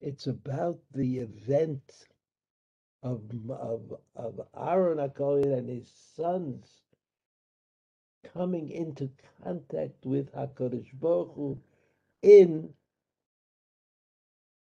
It's 0.00 0.28
about 0.28 0.78
the 0.92 1.18
event 1.18 2.06
of 3.02 3.24
of 3.50 3.94
of 4.14 4.40
Aaron 4.56 4.98
Akohen 4.98 5.52
and 5.58 5.68
his 5.68 5.90
sons 6.14 6.82
coming 8.34 8.70
into 8.70 9.10
contact 9.42 10.04
with 10.04 10.32
Hakadosh 10.34 10.90
Baruch 10.94 11.32
Hu 11.34 11.58
in 12.22 12.70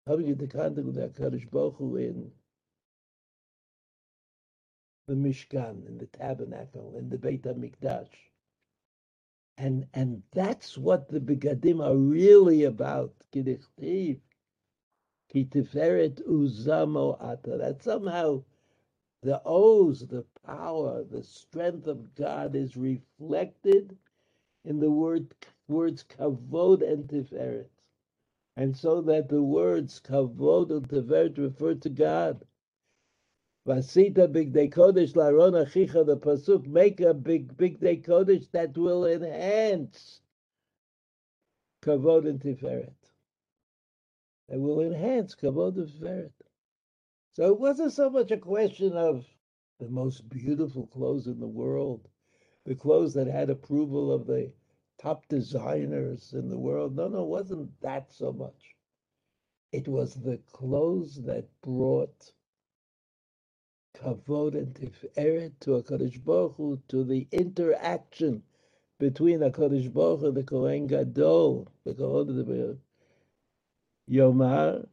coming 0.07 0.27
into 0.27 0.47
contact 0.47 0.85
with 0.85 0.97
Hakadosh 0.97 1.49
Baruch 1.49 1.75
Hu 1.77 1.95
in 1.97 2.31
the 5.07 5.15
Mishkan, 5.15 5.87
in 5.87 5.97
the 5.97 6.07
tabernacle, 6.07 6.95
in 6.97 7.09
the 7.09 7.17
Beit 7.17 7.43
Hamikdash. 7.43 8.07
And 9.57 9.85
and 9.93 10.23
that's 10.31 10.77
what 10.77 11.09
the 11.09 11.19
begadim 11.19 11.85
are 11.85 11.95
really 11.95 12.63
about. 12.63 13.13
Kidichtiv, 13.33 14.19
kitiferet 15.33 16.21
uzamo 16.27 17.17
ata. 17.21 17.57
That 17.57 17.83
somehow 17.83 18.43
the 19.23 19.41
O's, 19.45 20.05
the 20.07 20.25
power, 20.45 21.03
the 21.03 21.23
strength 21.23 21.87
of 21.87 22.13
God 22.15 22.55
is 22.55 22.75
reflected 22.75 23.97
in 24.65 24.79
the 24.79 24.91
word 24.91 25.33
words 25.67 26.03
kavod 26.03 26.81
and 26.81 27.07
tiferet. 27.07 27.69
And 28.57 28.75
so 28.75 29.01
that 29.03 29.29
the 29.29 29.41
words 29.41 30.01
kavod 30.01 30.71
and 30.71 30.87
tiferet 30.87 31.37
refer 31.37 31.75
to 31.75 31.89
God. 31.89 32.45
Vasita 33.65 34.29
big 34.29 34.51
day 34.51 34.67
kodesh 34.67 35.13
laron 35.13 35.53
achicha 35.53 36.05
the 36.05 36.17
pasuk 36.17 36.67
make 36.67 36.99
a 36.99 37.13
big 37.13 37.55
big 37.55 37.79
day 37.79 37.97
kodesh 37.97 38.51
that 38.51 38.77
will 38.77 39.05
enhance 39.05 40.21
kavod 41.81 42.27
and 42.27 42.41
tiferet. 42.41 42.91
That 44.49 44.59
will 44.59 44.81
enhance 44.81 45.33
kavod 45.33 45.77
and 45.77 45.87
tiferet. 45.87 46.31
So 47.33 47.47
it 47.47 47.59
wasn't 47.59 47.93
so 47.93 48.09
much 48.09 48.31
a 48.31 48.37
question 48.37 48.93
of 48.93 49.25
the 49.79 49.89
most 49.89 50.29
beautiful 50.29 50.87
clothes 50.87 51.27
in 51.27 51.39
the 51.39 51.47
world, 51.47 52.07
the 52.65 52.75
clothes 52.75 53.13
that 53.15 53.27
had 53.27 53.49
approval 53.49 54.11
of 54.11 54.27
the 54.27 54.51
top 54.99 55.27
designers 55.27 56.33
in 56.33 56.49
the 56.49 56.59
world. 56.59 56.95
No, 56.95 57.07
no, 57.07 57.23
it 57.23 57.27
wasn't 57.29 57.81
that 57.81 58.11
so 58.13 58.31
much. 58.33 58.75
It 59.71 59.87
was 59.87 60.15
the 60.15 60.39
clothes 60.51 61.21
that 61.23 61.47
brought 61.61 62.31
kavod 63.97 64.55
and 64.55 64.75
tiferet 64.75 65.53
to 65.61 65.71
Hakadosh 65.81 66.23
Baruch 66.23 66.55
Hu, 66.57 66.81
to 66.89 67.03
the 67.03 67.27
interaction 67.31 68.43
between 68.99 69.39
Hakadosh 69.39 69.91
Baruch 69.93 70.21
Hu 70.21 70.27
and 70.27 70.37
the 70.37 70.43
Kohen 70.43 70.87
Gadol, 70.87 71.67
the 71.85 71.95
Kohen 71.95 72.79
Yomar, 74.09 74.87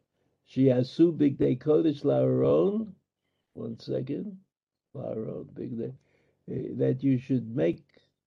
Shiasu 0.50 1.16
Big 1.16 1.38
Day 1.38 1.54
Kodesh 1.54 2.02
Laron, 2.02 2.92
one 3.52 3.78
second, 3.78 4.36
Laron 4.96 5.54
Big 5.54 5.78
Day, 5.78 5.94
eh, 6.50 6.72
that 6.72 7.04
you 7.04 7.18
should 7.18 7.54
make 7.54 7.84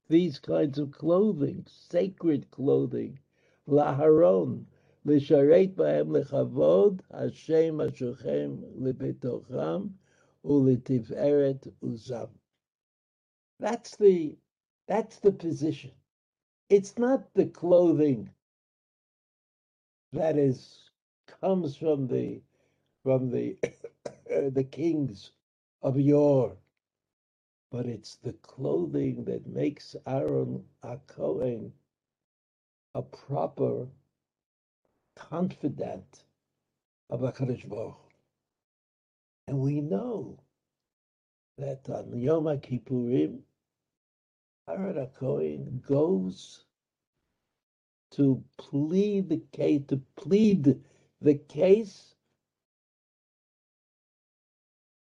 these 0.07 0.39
kinds 0.39 0.79
of 0.79 0.91
clothing, 0.91 1.65
sacred 1.67 2.49
clothing, 2.49 3.19
Laharon, 3.67 4.63
Lisharet 5.05 5.75
Bahem 5.75 6.07
Lechavod, 6.07 7.01
Hashem 7.11 7.79
Ashochem 7.79 8.71
lebetocham 8.79 9.91
Ulitiv 10.45 11.11
Eret 11.11 11.69
Uzam. 11.83 12.29
That's 13.59 13.97
the 13.97 14.37
that's 14.87 15.19
the 15.19 15.31
position. 15.33 15.91
It's 16.69 16.97
not 16.97 17.33
the 17.33 17.47
clothing 17.47 18.29
that 20.13 20.37
is 20.37 20.89
comes 21.41 21.75
from 21.75 22.07
the 22.07 22.41
from 23.03 23.29
the 23.29 23.57
the 24.51 24.63
kings 24.63 25.31
of 25.81 25.99
yore, 25.99 26.55
but 27.71 27.85
it's 27.85 28.15
the 28.17 28.33
clothing 28.33 29.25
that 29.25 29.47
makes 29.47 29.95
Aaron 30.07 30.63
a 30.83 30.97
Kohen 31.07 31.73
a 32.95 33.01
proper 33.01 33.87
confidant 35.15 36.23
of 37.09 37.21
HaKadosh 37.21 37.67
Baruch 37.67 37.97
And 39.47 39.59
we 39.59 39.81
know 39.81 40.39
that 41.57 41.89
on 41.89 42.17
Yom 42.17 42.45
Kippurim, 42.45 43.39
Aaron 44.69 45.07
Kohen 45.19 45.83
goes 45.85 46.65
to 48.11 48.43
plead 48.57 49.29
the 49.29 49.41
case, 49.51 49.81
to 49.87 50.01
plead 50.15 50.79
the 51.23 51.35
case 51.35 52.15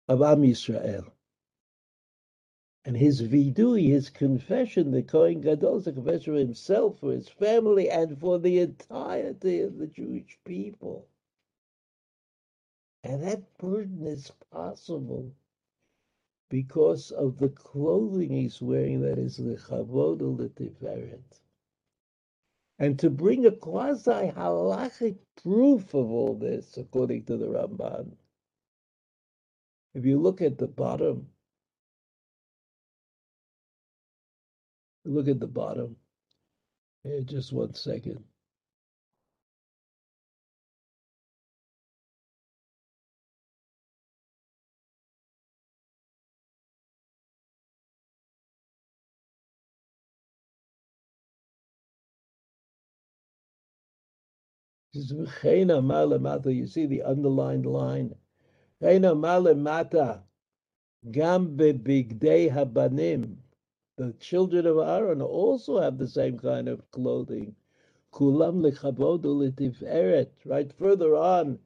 of 0.07 0.21
Am 0.21 0.43
Yisrael. 0.43 1.11
And 2.85 2.97
his 2.97 3.23
vidui, 3.23 3.89
his 3.89 4.11
confession, 4.11 4.91
the 4.91 5.03
Kohen 5.03 5.41
Gadol 5.41 5.79
is 5.79 5.87
a 5.87 5.93
confession 5.93 6.35
for 6.35 6.39
himself, 6.39 6.99
for 7.01 7.13
his 7.13 7.29
family, 7.29 7.89
and 7.89 8.19
for 8.19 8.39
the 8.39 8.59
entirety 8.59 9.61
of 9.61 9.79
the 9.79 9.87
Jewish 9.87 10.39
people. 10.45 11.07
And 13.03 13.23
that 13.23 13.57
burden 13.59 14.07
is 14.07 14.31
possible 14.51 15.33
because 16.51 17.11
of 17.13 17.39
the 17.39 17.49
clothing 17.49 18.31
he's 18.31 18.61
wearing 18.61 19.01
that 19.03 19.19
is 19.19 19.39
lechavod 19.39 20.21
tiferet. 20.51 21.40
And 22.81 22.99
to 23.01 23.11
bring 23.11 23.47
a 23.47 23.53
quasi 23.53 24.33
halachic 24.33 25.19
proof 25.43 25.95
of 25.95 26.11
all 26.11 26.37
this, 26.37 26.79
according 26.79 27.27
to 27.27 27.39
the 27.39 27.47
Ramban, 27.49 28.13
if 29.95 30.07
you 30.07 30.21
look 30.21 30.43
at 30.43 30.59
the 30.59 30.69
bottom, 30.69 31.29
look 35.05 35.29
at 35.29 35.41
the 35.41 35.49
bottom. 35.49 35.97
Just 37.27 37.53
one 37.53 37.75
second. 37.75 38.25
You 54.93 56.67
see 56.67 56.87
the 56.87 57.03
underlined 57.05 57.65
line. 57.65 58.13
Habanim. 62.51 63.37
The 63.97 64.13
children 64.19 64.67
of 64.67 64.79
Aaron 64.79 65.23
also 65.23 65.79
have 65.81 65.97
the 65.97 66.09
same 66.09 66.41
kind 66.41 66.69
of 66.69 66.91
clothing. 66.91 67.55
Eret. 68.13 70.29
Right 70.45 70.73
further 70.73 71.15
on 71.15 71.61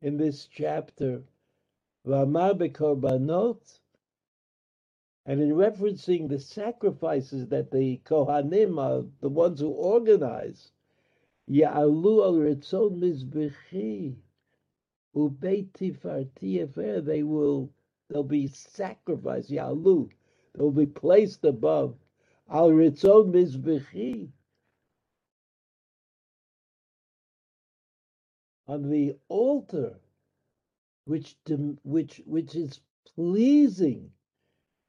in 0.00 0.16
this 0.16 0.46
chapter. 0.46 1.24
And 2.06 2.36
in 5.40 5.50
referencing 5.54 6.28
the 6.28 6.38
sacrifices 6.38 7.48
that 7.48 7.70
the 7.72 8.00
Kohanim 8.04 8.78
are 8.78 9.04
the 9.20 9.28
ones 9.28 9.58
who 9.60 9.70
organize, 9.70 10.70
Ya'alu 11.50 12.22
al 12.22 12.34
Ritzon 12.34 13.00
Mizbechi 13.00 14.14
Ubeit 15.16 15.72
Tifarti 15.72 16.60
Efer, 16.62 17.00
they 17.00 17.24
will, 17.24 17.68
they'll 18.08 18.22
be 18.22 18.46
sacrificed, 18.46 19.50
Ya'alu, 19.50 20.08
they'll 20.54 20.70
be 20.70 20.86
placed 20.86 21.44
above 21.44 21.96
al 22.48 22.70
Ritzon 22.70 23.32
Mizbechi 23.32 24.30
on 28.68 28.88
the 28.88 29.16
altar, 29.28 29.98
which, 31.06 31.34
which, 31.82 32.22
which 32.26 32.54
is 32.54 32.78
pleasing 33.16 34.12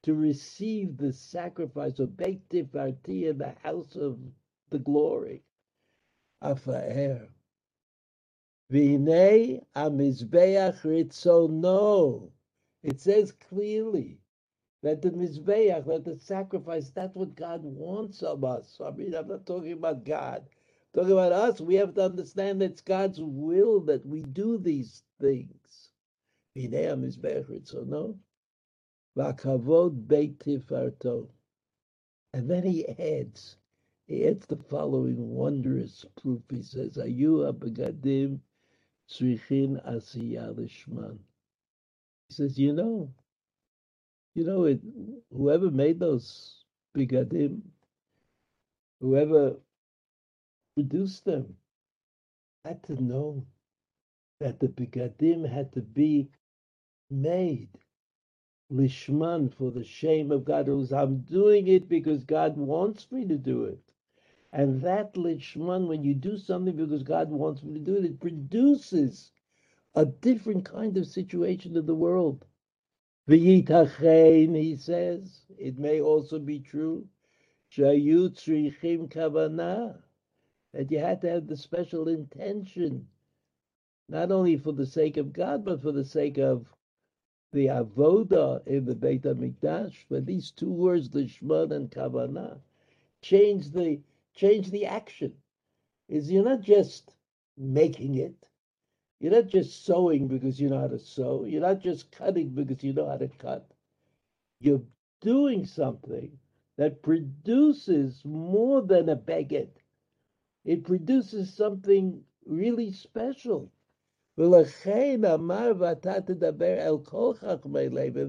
to 0.04 0.14
receive 0.14 0.96
the 0.98 1.12
sacrifice 1.12 1.98
of 1.98 2.16
Beit 2.16 2.48
Tifarti 2.50 3.28
in 3.28 3.40
the 3.40 3.56
house 3.64 3.96
of 3.96 4.20
the 4.70 4.78
glory. 4.78 5.42
Afaer. 6.44 7.28
V'hinei 8.72 9.64
amizbeach 9.76 10.82
ritzono. 10.82 12.32
It 12.84 13.00
says 13.00 13.32
clearly 13.32 14.20
that 14.84 15.02
the 15.02 15.12
mizbeach, 15.12 15.86
that 15.86 16.06
the 16.06 16.18
sacrifice, 16.18 16.90
that's 16.90 17.16
what 17.16 17.36
God 17.36 17.62
wants 17.64 18.24
of 18.24 18.44
us. 18.44 18.80
I 18.84 18.92
mean, 18.92 19.14
I'm 19.14 19.28
not 19.28 19.46
talking 19.46 19.74
about 19.74 20.04
God. 20.06 20.44
I'm 20.48 21.02
talking 21.02 21.14
about 21.14 21.32
us. 21.32 21.62
We 21.62 21.76
have 21.76 21.94
to 21.96 22.06
understand 22.06 22.62
that 22.62 22.72
it's 22.72 22.82
God's 22.82 23.20
will 23.22 23.82
that 23.82 24.06
we 24.06 24.24
do 24.24 24.58
these 24.58 25.04
things. 25.20 25.92
V'hinei 26.58 26.88
amizbeach 26.88 27.50
ritzono. 27.50 28.18
V'akavod 29.18 30.08
beit 30.08 30.40
tifarto. 30.40 31.28
And 32.34 32.50
then 32.50 32.64
he 32.64 32.88
adds, 32.88 33.58
he 34.12 34.28
adds 34.28 34.46
the 34.46 34.58
following 34.58 35.30
wondrous 35.30 36.06
proof. 36.22 36.42
He 36.50 36.62
says, 36.64 36.98
Ayu 36.98 37.50
begadim 37.58 38.40
tzrichin 39.10 39.82
asiyah 39.88 40.54
lishman. 40.54 41.18
He 42.28 42.36
says, 42.36 42.60
you 42.60 42.74
know, 42.74 43.14
you 44.36 44.44
know, 44.46 44.66
it, 44.66 44.82
whoever 45.34 45.72
made 45.72 46.00
those 46.00 46.66
begadim, 46.98 47.62
whoever 49.00 49.56
produced 50.76 51.24
them, 51.24 51.56
had 52.66 52.84
to 52.84 53.02
know 53.02 53.46
that 54.42 54.60
the 54.60 54.68
begadim 54.68 55.50
had 55.50 55.72
to 55.74 55.82
be 55.82 56.30
made 57.10 57.70
lishman 58.74 59.54
for 59.56 59.72
the 59.72 59.86
shame 59.86 60.32
of 60.32 60.46
God. 60.46 60.68
It 60.68 60.74
was, 60.74 60.94
I'm 60.94 61.20
doing 61.20 61.68
it 61.68 61.88
because 61.90 62.26
God 62.26 62.58
wants 62.58 63.12
me 63.12 63.26
to 63.28 63.38
do 63.38 63.66
it. 63.66 63.91
And 64.54 64.82
that 64.82 65.14
lishman, 65.14 65.88
when 65.88 66.04
you 66.04 66.14
do 66.14 66.38
something 66.38 66.76
because 66.76 67.04
God 67.04 67.30
wants 67.30 67.64
me 67.64 67.74
to 67.76 67.80
do 67.80 67.96
it, 67.96 68.06
it 68.06 68.20
produces 68.20 69.32
a 69.96 70.06
different 70.06 70.66
kind 70.66 70.98
of 70.98 71.08
situation 71.08 71.78
in 71.78 71.86
the 71.86 71.96
world. 71.96 72.46
V'yitachein, 73.30 74.56
he 74.56 74.76
says, 74.76 75.46
it 75.58 75.78
may 75.78 76.02
also 76.02 76.38
be 76.40 76.60
true, 76.60 77.08
shayu 77.72 78.30
tzrichim 78.30 79.10
kavanah, 79.10 79.98
that 80.74 80.92
you 80.92 81.00
had 81.00 81.22
to 81.22 81.30
have 81.30 81.48
the 81.48 81.56
special 81.56 82.10
intention, 82.10 83.08
not 84.10 84.32
only 84.32 84.58
for 84.58 84.74
the 84.74 84.86
sake 84.86 85.18
of 85.18 85.32
God, 85.32 85.64
but 85.64 85.82
for 85.82 85.94
the 85.94 86.04
sake 86.06 86.38
of 86.38 86.68
the 87.54 87.68
avoda 87.68 88.66
in 88.68 88.86
the 88.86 88.96
Beit 88.96 89.24
HaMikdash. 89.24 89.94
But 90.10 90.26
these 90.26 90.52
two 90.52 90.72
words, 90.72 91.10
lishman 91.10 91.72
and 91.72 91.90
kavanah, 91.90 92.60
change 93.22 93.72
the 93.72 94.02
change 94.36 94.72
the 94.72 94.86
action. 94.86 95.34
Is 96.10 96.32
you're 96.32 96.44
not 96.46 96.62
just 96.62 97.14
making 97.58 98.16
it. 98.16 98.36
You're 99.20 99.32
not 99.34 99.48
just 99.48 99.86
sewing 99.86 100.28
because 100.28 100.60
you 100.60 100.70
know 100.70 100.80
how 100.80 100.88
to 100.88 101.00
sew. 101.00 101.46
You're 101.46 101.62
not 101.62 101.80
just 101.82 102.12
cutting 102.12 102.50
because 102.50 102.84
you 102.84 102.94
know 102.94 103.08
how 103.08 103.18
to 103.18 103.28
cut. 103.28 103.72
You're 104.60 104.84
doing 105.22 105.66
something 105.66 106.40
that 106.78 107.04
produces 107.04 108.26
more 108.26 108.82
than 108.82 109.10
a 109.10 109.16
baguette. 109.16 109.78
It 110.66 110.84
produces 110.84 111.54
something 111.54 112.24
really 112.46 112.92
special. 112.92 113.72
And 114.38 114.54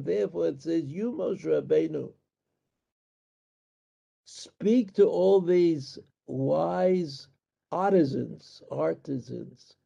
therefore 0.04 0.48
it 0.48 0.62
says, 0.62 0.84
You, 0.84 1.12
Moshe 1.12 1.44
Rabbeinu, 1.44 2.12
Speak 4.34 4.94
to 4.94 5.06
all 5.06 5.42
these 5.42 5.98
wise 6.26 7.28
artisans, 7.70 8.62
artisans. 8.70 9.76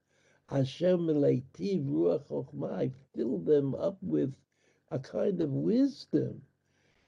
Hashem 0.48 1.08
leitiv 1.08 1.84
ruach 1.84 2.28
chokhmah. 2.28 2.92
Fill 3.12 3.38
them 3.40 3.74
up 3.74 4.00
with 4.00 4.36
a 4.92 5.00
kind 5.00 5.40
of 5.40 5.50
wisdom. 5.50 6.42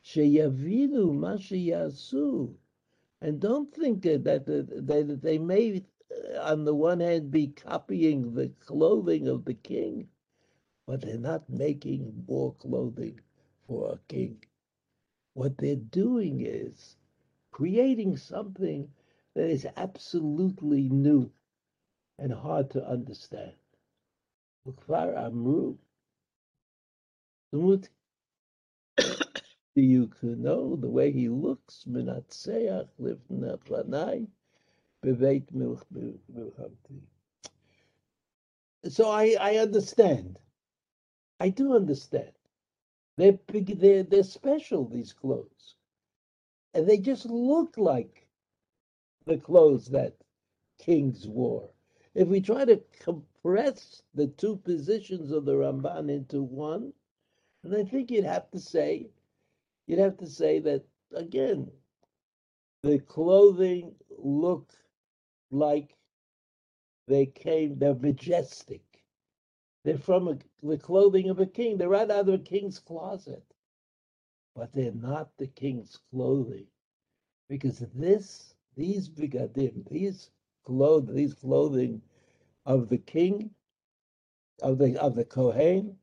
Sheyavinu 0.04 1.14
ma 1.14 1.36
sheyasu. 1.36 2.56
And 3.20 3.38
don't 3.40 3.72
think 3.72 4.02
that, 4.02 4.24
that, 4.24 4.46
that 4.46 5.20
they 5.22 5.38
may, 5.38 5.84
uh, 6.10 6.40
on 6.40 6.64
the 6.64 6.74
one 6.74 6.98
hand, 6.98 7.30
be 7.30 7.46
copying 7.46 8.34
the 8.34 8.48
clothing 8.58 9.28
of 9.28 9.44
the 9.44 9.54
king, 9.54 10.08
but 10.88 11.02
they're 11.02 11.18
not 11.18 11.48
making 11.48 12.24
more 12.26 12.52
clothing 12.54 13.20
for 13.68 13.92
a 13.92 13.98
king. 14.08 14.44
What 15.34 15.56
they're 15.56 15.76
doing 15.76 16.40
is 16.40 16.96
creating 17.58 18.16
something 18.18 18.88
that 19.36 19.50
is 19.50 19.66
absolutely 19.76 20.88
new 20.90 21.32
and 22.18 22.32
hard 22.32 22.70
to 22.70 22.86
understand. 22.88 23.54
You 29.76 30.08
could 30.08 30.40
know 30.40 30.76
the 30.76 30.90
way 30.90 31.12
he 31.12 31.28
looks. 31.30 31.86
So 38.88 39.10
I, 39.10 39.36
I 39.40 39.56
understand. 39.58 40.38
I 41.40 41.50
do 41.50 41.74
understand. 41.76 42.32
They're, 43.18 43.38
big- 43.48 43.80
they're, 43.80 44.04
they're 44.04 44.24
special, 44.24 44.88
these 44.88 45.14
clothes. 45.14 45.77
And 46.74 46.88
they 46.88 46.98
just 46.98 47.26
look 47.26 47.76
like 47.76 48.26
the 49.26 49.38
clothes 49.38 49.86
that 49.86 50.14
kings 50.78 51.26
wore. 51.26 51.70
If 52.14 52.28
we 52.28 52.40
try 52.40 52.64
to 52.64 52.82
compress 53.00 54.02
the 54.14 54.26
two 54.26 54.56
positions 54.56 55.30
of 55.30 55.44
the 55.44 55.54
Ramban 55.54 56.10
into 56.10 56.42
one, 56.42 56.92
and 57.62 57.74
I 57.74 57.84
think 57.84 58.10
you'd 58.10 58.24
have 58.24 58.50
to 58.52 58.58
say, 58.58 59.10
you'd 59.86 59.98
have 59.98 60.16
to 60.18 60.26
say 60.26 60.58
that 60.60 60.84
again, 61.14 61.70
the 62.82 62.98
clothing 62.98 63.94
look 64.16 64.72
like 65.50 65.96
they 67.06 67.26
came, 67.26 67.78
they're 67.78 67.94
majestic. 67.94 68.82
They're 69.84 69.98
from 69.98 70.28
a, 70.28 70.38
the 70.62 70.78
clothing 70.78 71.30
of 71.30 71.40
a 71.40 71.46
king. 71.46 71.78
They're 71.78 71.88
right 71.88 72.10
out 72.10 72.28
of 72.28 72.34
a 72.34 72.38
king's 72.38 72.78
closet. 72.78 73.42
But 74.58 74.74
they're 74.74 74.92
not 74.92 75.30
the 75.38 75.48
king's 75.48 75.98
clothing. 76.12 76.66
Because 77.48 77.80
this, 77.94 78.54
these 78.76 79.08
bigadim, 79.08 79.88
these 79.90 80.30
clothing, 80.66 81.16
these 81.16 81.34
clothing 81.34 82.02
of 82.66 82.88
the 82.88 82.98
king, 82.98 83.50
of 84.62 84.78
the 84.78 85.00
of 85.02 85.16
the 85.16 85.24
Kohen, 85.24 85.96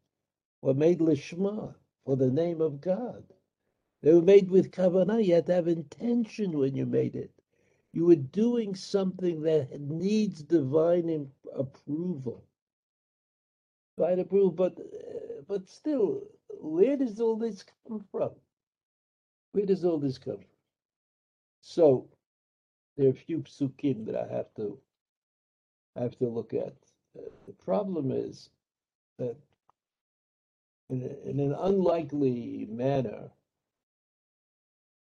were 0.61 0.75
made 0.75 0.99
lishma 0.99 1.75
for 2.05 2.17
the 2.17 2.31
name 2.31 2.61
of 2.61 2.81
God. 2.81 3.23
They 4.03 4.13
were 4.13 4.23
made 4.23 4.49
with 4.51 4.71
kavanah. 4.71 5.25
You 5.25 5.35
had 5.35 5.47
to 5.47 5.55
have 5.55 5.67
intention 5.69 6.57
when 6.57 6.75
you 6.75 6.85
made 6.87 7.15
it. 7.15 7.31
You 7.93 8.05
were 8.07 8.15
doing 8.17 8.75
something 8.75 9.41
that 9.43 9.81
needs 9.81 10.43
divine 10.43 11.09
im- 11.09 11.31
approval. 11.55 12.45
Divine 13.97 14.19
approval, 14.19 14.51
but 14.51 14.79
but 15.47 15.69
still, 15.69 16.23
where 16.61 16.97
does 16.97 17.21
all 17.21 17.37
this 17.37 17.65
come 17.87 18.05
from? 18.11 18.31
Where 19.55 19.65
does 19.65 19.85
all 19.85 19.99
this 19.99 20.17
come 20.17 20.35
from? 20.35 20.57
So 21.61 22.09
there 22.97 23.07
are 23.07 23.11
a 23.11 23.13
few 23.13 23.37
psukim 23.39 24.05
that 24.05 24.17
I 24.17 24.27
have 24.35 24.53
to 24.57 24.77
I 25.95 26.01
have 26.01 26.17
to 26.17 26.27
look 26.27 26.53
at. 26.53 26.75
Uh, 27.17 27.29
the 27.47 27.53
problem 27.63 28.11
is 28.11 28.49
that 29.17 29.37
in, 30.89 31.09
in 31.23 31.39
an 31.39 31.53
unlikely 31.57 32.67
manner, 32.69 33.31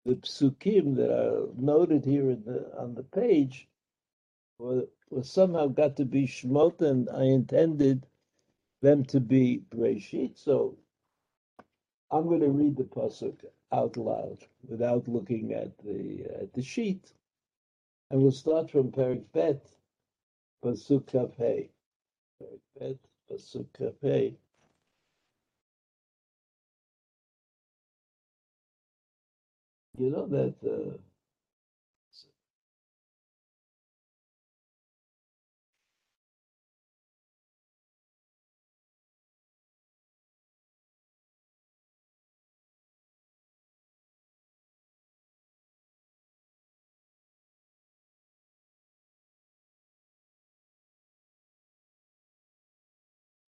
the 0.08 0.16
psukim 0.16 0.96
that 0.96 1.12
are 1.12 1.50
noted 1.56 2.04
here 2.04 2.36
the, 2.36 2.72
on 2.76 2.96
the 2.96 3.04
page 3.04 3.68
were, 4.58 4.88
were 5.12 5.24
somehow 5.24 5.68
got 5.68 5.96
to 5.98 6.06
be 6.06 6.26
Shmot, 6.26 6.82
and 6.82 7.08
I 7.12 7.26
intended 7.26 8.08
them 8.82 9.06
to 9.06 9.20
be 9.20 9.62
Breshit. 9.70 10.40
So 10.40 10.76
I'm 12.10 12.26
going 12.26 12.42
to 12.42 12.50
read 12.50 12.78
the 12.78 12.86
pasuk 12.86 13.44
out 13.72 13.98
loud 13.98 14.40
without 14.68 15.08
looking 15.08 15.54
at 15.54 15.78
the 15.80 16.26
at 16.42 16.54
the 16.54 16.62
sheet, 16.62 17.14
and 18.12 18.22
we'll 18.22 18.32
start 18.32 18.72
from 18.72 18.92
Perik 18.92 19.24
Bet, 19.34 19.66
pasuk 20.64 21.08
Kaf 21.08 21.36
Hey. 21.38 21.70
Perik 22.42 22.62
Bet, 22.80 22.98
pasuk 23.30 23.68
Kaf 23.78 23.94
Hey. 24.02 24.36
You 29.98 30.12
know 30.12 30.28
that 30.28 30.56
uh, 30.64 30.98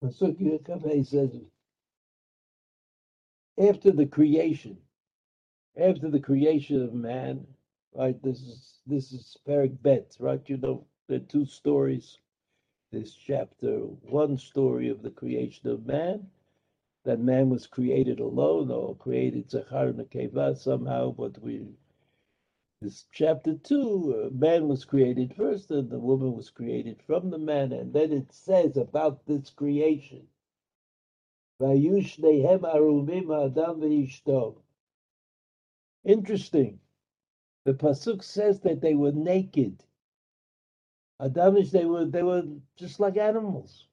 pasuk 0.03 0.39
Hey 0.85 1.03
says 1.03 1.31
after 3.59 3.91
the 3.91 4.05
creation, 4.07 4.77
after 5.79 6.09
the 6.09 6.19
creation 6.19 6.83
of 6.83 6.93
man, 6.93 7.45
right? 7.95 8.21
This 8.23 8.39
is 8.41 8.79
this 8.87 9.11
is 9.13 9.37
Perik 9.47 9.81
Bet, 9.83 10.15
right? 10.19 10.41
You 10.47 10.57
know 10.57 10.85
are 11.11 11.19
two 11.19 11.45
stories. 11.45 12.19
This 12.91 13.13
chapter, 13.15 13.79
one 13.79 14.37
story 14.37 14.89
of 14.89 15.01
the 15.03 15.11
creation 15.11 15.69
of 15.69 15.85
man, 15.87 16.27
that 17.05 17.19
man 17.19 17.49
was 17.49 17.67
created 17.67 18.19
alone 18.19 18.71
or 18.71 18.95
created 18.97 19.51
Zachar 19.51 19.89
and 19.89 19.99
Nekeva 19.99 20.57
somehow, 20.57 21.11
but 21.11 21.41
we 21.41 21.67
this 22.81 23.05
chapter 23.11 23.55
two, 23.55 24.31
man 24.33 24.67
was 24.67 24.85
created 24.85 25.35
first, 25.35 25.69
and 25.71 25.89
the 25.89 25.99
woman 25.99 26.35
was 26.35 26.49
created 26.49 27.01
from 27.03 27.29
the 27.29 27.37
man, 27.37 27.71
and 27.71 27.93
then 27.93 28.11
it 28.11 28.33
says 28.33 28.75
about 28.77 29.25
this 29.27 29.51
creation. 29.51 30.27
Interesting. 36.03 36.79
The 37.65 37.73
pasuk 37.73 38.23
says 38.23 38.61
that 38.61 38.81
they 38.81 38.95
were 38.95 39.11
naked. 39.11 39.83
Adamish, 41.21 41.69
they 41.71 41.85
were 41.85 42.05
they 42.05 42.23
were 42.23 42.43
just 42.75 42.99
like 42.99 43.17
animals. 43.17 43.87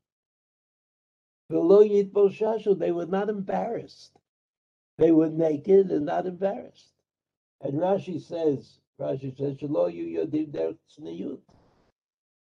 V'lo 1.53 1.85
yitboshashu, 1.87 2.79
They 2.79 2.93
were 2.93 3.07
not 3.07 3.29
embarrassed. 3.29 4.19
They 4.99 5.13
were 5.13 5.29
naked 5.29 5.91
and 5.91 6.07
not 6.07 6.27
embarrassed. 6.27 6.98
And 7.61 7.75
Rashi 7.75 8.21
says, 8.21 8.79
Rashi 9.01 9.37
says. 9.37 9.57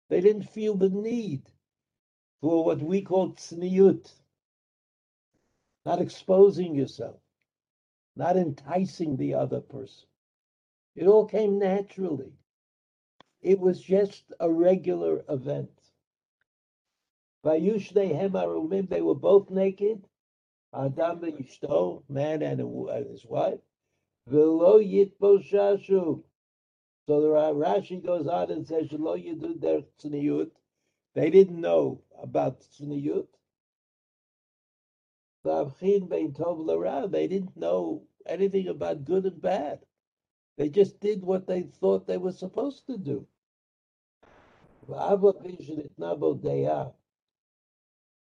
They 0.10 0.22
didn't 0.22 0.44
feel 0.44 0.76
the 0.76 0.90
need 0.90 1.44
for 2.42 2.66
what 2.66 2.82
we 2.82 3.02
call 3.02 3.32
tzniut, 3.34 4.12
not 5.86 6.02
exposing 6.02 6.76
yourself, 6.76 7.20
not 8.16 8.38
enticing 8.38 9.18
the 9.18 9.36
other 9.36 9.62
person. 9.62 10.08
It 10.96 11.08
all 11.08 11.26
came 11.26 11.58
naturally. 11.58 12.34
It 13.42 13.60
was 13.60 13.82
just 13.82 14.32
a 14.40 14.50
regular 14.52 15.24
event. 15.30 15.72
They 17.44 19.02
were 19.02 19.16
both 19.16 19.50
naked. 19.50 20.08
Adam 20.74 21.20
v'yishto, 21.20 22.04
man 22.10 22.42
and 22.42 22.60
his 23.10 23.26
wife. 23.26 23.60
Yitboshashu. 24.30 26.24
So 27.06 27.22
the 27.22 27.28
Rashi 27.28 28.04
goes 28.04 28.28
on 28.28 28.52
and 28.52 28.66
says, 28.66 28.88
"Shelo 28.88 29.18
yidu 29.18 29.60
derech 29.60 29.88
tzniut." 30.00 30.52
They 31.14 31.30
didn't 31.30 31.60
know 31.60 32.02
about 32.22 32.62
tzniut. 32.62 33.28
V'avchin 35.46 36.08
bein 36.10 36.32
tov 36.34 36.66
l'ra. 36.66 37.08
They 37.08 37.28
didn't 37.28 37.58
know 37.58 38.04
anything 38.26 38.70
about 38.70 39.04
good 39.04 39.26
and 39.26 39.42
bad. 39.42 39.86
They 40.58 40.70
just 40.70 41.00
did 41.02 41.22
what 41.24 41.46
they 41.46 41.64
thought 41.64 42.08
they 42.08 42.18
were 42.18 42.32
supposed 42.32 42.88
to 42.88 42.98
do. 42.98 43.28
V'av 44.88 45.28
api 45.30 45.58
shenitna 45.58 46.18
bo 46.18 46.36
deah. 46.36 46.94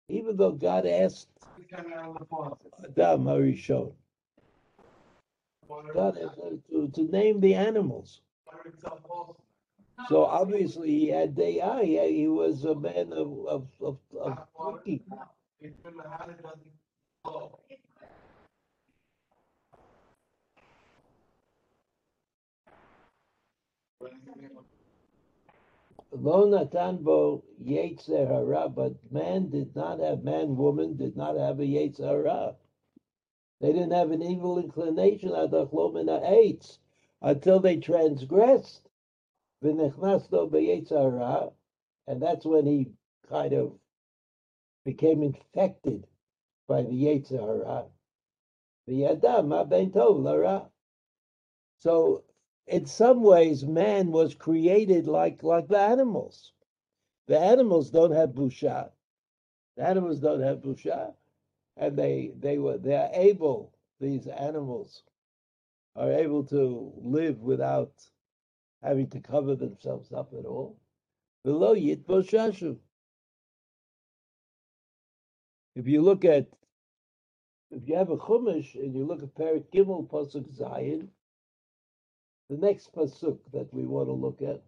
Even 0.09 0.37
though 0.37 0.53
God 0.53 0.87
asked 0.87 1.29
Adam 1.73 3.25
Harishon, 3.25 3.95
God 5.95 6.17
to, 6.71 6.89
to 6.89 7.03
name 7.13 7.41
the 7.41 7.55
animals. 7.55 8.21
So 10.09 10.25
obviously 10.25 10.91
he 10.91 11.09
had 11.09 11.37
deah. 11.37 11.81
He, 11.83 11.99
he 12.17 12.29
was 12.29 12.65
a 12.65 12.75
man 12.75 13.13
of 13.13 13.47
of 13.47 13.69
of, 13.81 13.99
of. 14.21 14.39
Lo 26.13 26.49
natan 26.49 26.99
bo 27.05 27.45
yetzer 27.63 28.27
hara, 28.29 28.69
but 28.69 28.95
man 29.13 29.51
did 29.51 29.77
not 29.77 30.01
have 30.01 30.25
man, 30.25 30.57
woman 30.57 30.97
did 30.97 31.17
not 31.17 31.37
have 31.37 31.61
a 31.61 31.65
yetzer 31.65 32.25
hara. 32.27 32.57
They 33.61 33.73
didn't 33.73 33.93
have 33.93 34.11
an 34.11 34.23
evil 34.23 34.59
inclination 34.59 35.33
until 37.23 37.61
they 37.61 37.77
transgressed. 37.77 38.89
And 39.63 39.91
that's 42.23 42.47
when 42.47 42.67
he 42.67 42.93
kind 43.29 43.53
of 43.53 43.79
became 44.85 45.23
infected 45.23 46.07
by 46.67 46.83
the 46.83 46.91
Yetzer 46.91 47.91
The 48.87 49.07
Adam 49.07 49.69
Ben 49.69 49.93
Lara. 49.93 50.71
So, 51.79 52.25
in 52.67 52.87
some 52.87 53.23
ways, 53.23 53.65
man 53.65 54.11
was 54.11 54.35
created 54.35 55.07
like 55.07 55.43
like 55.43 55.69
the 55.69 55.79
animals. 55.79 56.53
The 57.27 57.39
animals 57.39 57.91
don't 57.91 58.13
have 58.13 58.31
busha. 58.31 58.91
The 59.77 59.87
animals 59.87 60.21
don't 60.21 60.41
have 60.41 60.59
busha, 60.59 61.15
and 61.81 61.97
they 61.97 62.33
they 62.39 62.59
were 62.59 62.79
they 62.79 62.95
are 62.95 63.11
able. 63.15 63.73
These 64.01 64.27
animals 64.29 65.03
are 65.97 66.13
able 66.13 66.45
to 66.45 66.93
live 67.03 67.41
without 67.41 67.93
having 68.83 69.09
to 69.11 69.21
cover 69.21 69.57
themselves 69.57 70.13
up 70.13 70.33
at 70.39 70.45
all. 70.45 70.77
Below 71.45 71.75
yit 71.75 72.07
boshashu. 72.07 72.77
If 75.75 75.87
you 75.87 76.03
look 76.03 76.25
at, 76.25 76.47
if 77.71 77.89
you 77.89 77.97
have 77.97 78.11
a 78.11 78.17
chumash 78.17 78.75
and 78.75 78.95
you 78.95 79.07
look 79.07 79.23
at 79.23 79.35
Perik 79.35 79.65
Gimel 79.73 80.09
Pasuk 80.09 80.49
Zayin, 80.55 81.09
the 82.51 82.57
next 82.57 82.93
pasuk 82.93 83.39
that 83.53 83.73
we 83.73 83.85
want 83.85 84.09
to 84.09 84.13
look 84.13 84.43
at. 84.43 84.63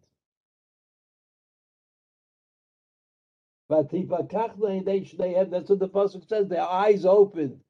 They 3.72 4.02
that's 4.02 5.70
what 5.70 5.78
the 5.78 5.88
pasuk 5.88 6.28
says. 6.28 6.48
Their 6.48 6.62
eyes 6.62 7.04
opened. 7.06 7.60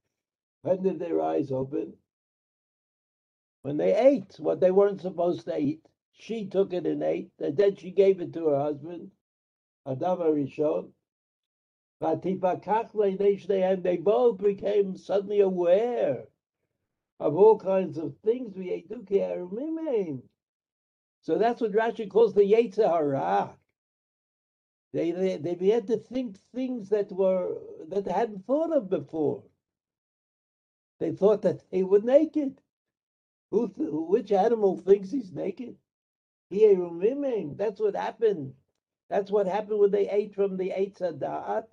When 0.62 0.82
did 0.82 0.98
their 0.98 1.20
eyes 1.20 1.52
open? 1.52 1.94
When 3.62 3.76
they 3.76 3.94
ate 3.96 4.34
what 4.38 4.58
they 4.60 4.72
weren't 4.72 5.00
supposed 5.00 5.44
to 5.46 5.56
eat. 5.56 5.86
She 6.14 6.46
took 6.46 6.72
it 6.72 6.86
and 6.86 7.02
ate, 7.02 7.32
and 7.40 7.56
then 7.56 7.76
she 7.76 7.90
gave 7.90 8.20
it 8.20 8.32
to 8.34 8.48
her 8.48 8.60
husband, 8.60 9.10
Adam 9.86 10.18
Arishon. 10.18 10.92
And 12.00 12.22
they 13.82 13.96
both 13.96 14.38
became 14.38 14.96
suddenly 14.96 15.40
aware 15.40 16.24
of 17.20 17.36
all 17.36 17.58
kinds 17.58 17.96
of 17.98 18.16
things. 18.24 18.56
We 18.56 18.72
ate. 18.72 18.90
So 21.22 21.38
that's 21.38 21.60
what 21.60 21.72
Rashi 21.72 22.10
calls 22.10 22.34
the 22.34 22.42
Yetzer 22.42 22.88
Hara. 22.88 23.56
They, 24.92 25.12
they 25.12 25.37
they 25.38 25.55
began 25.55 25.87
to 25.87 25.98
think 25.98 26.38
things 26.55 26.90
that 26.90 27.12
were 27.12 27.59
that 27.88 28.05
they 28.05 28.12
hadn't 28.12 28.46
thought 28.46 28.72
of 28.76 28.90
before. 28.90 29.44
They 31.00 31.12
thought 31.12 31.42
that 31.42 31.62
they 31.70 31.83
were 31.85 32.00
naked. 32.00 32.61
Who, 33.50 33.66
which 34.09 34.33
animal 34.33 34.76
thinks 34.78 35.11
he's 35.11 35.33
naked? 35.33 35.76
That's 36.50 37.81
what 37.81 37.96
happened. 37.96 38.55
That's 39.11 39.31
what 39.31 39.46
happened 39.46 39.81
when 39.81 39.90
they 39.90 40.09
ate 40.11 40.35
from 40.35 40.57
the 40.57 40.70
Eitz. 40.70 41.66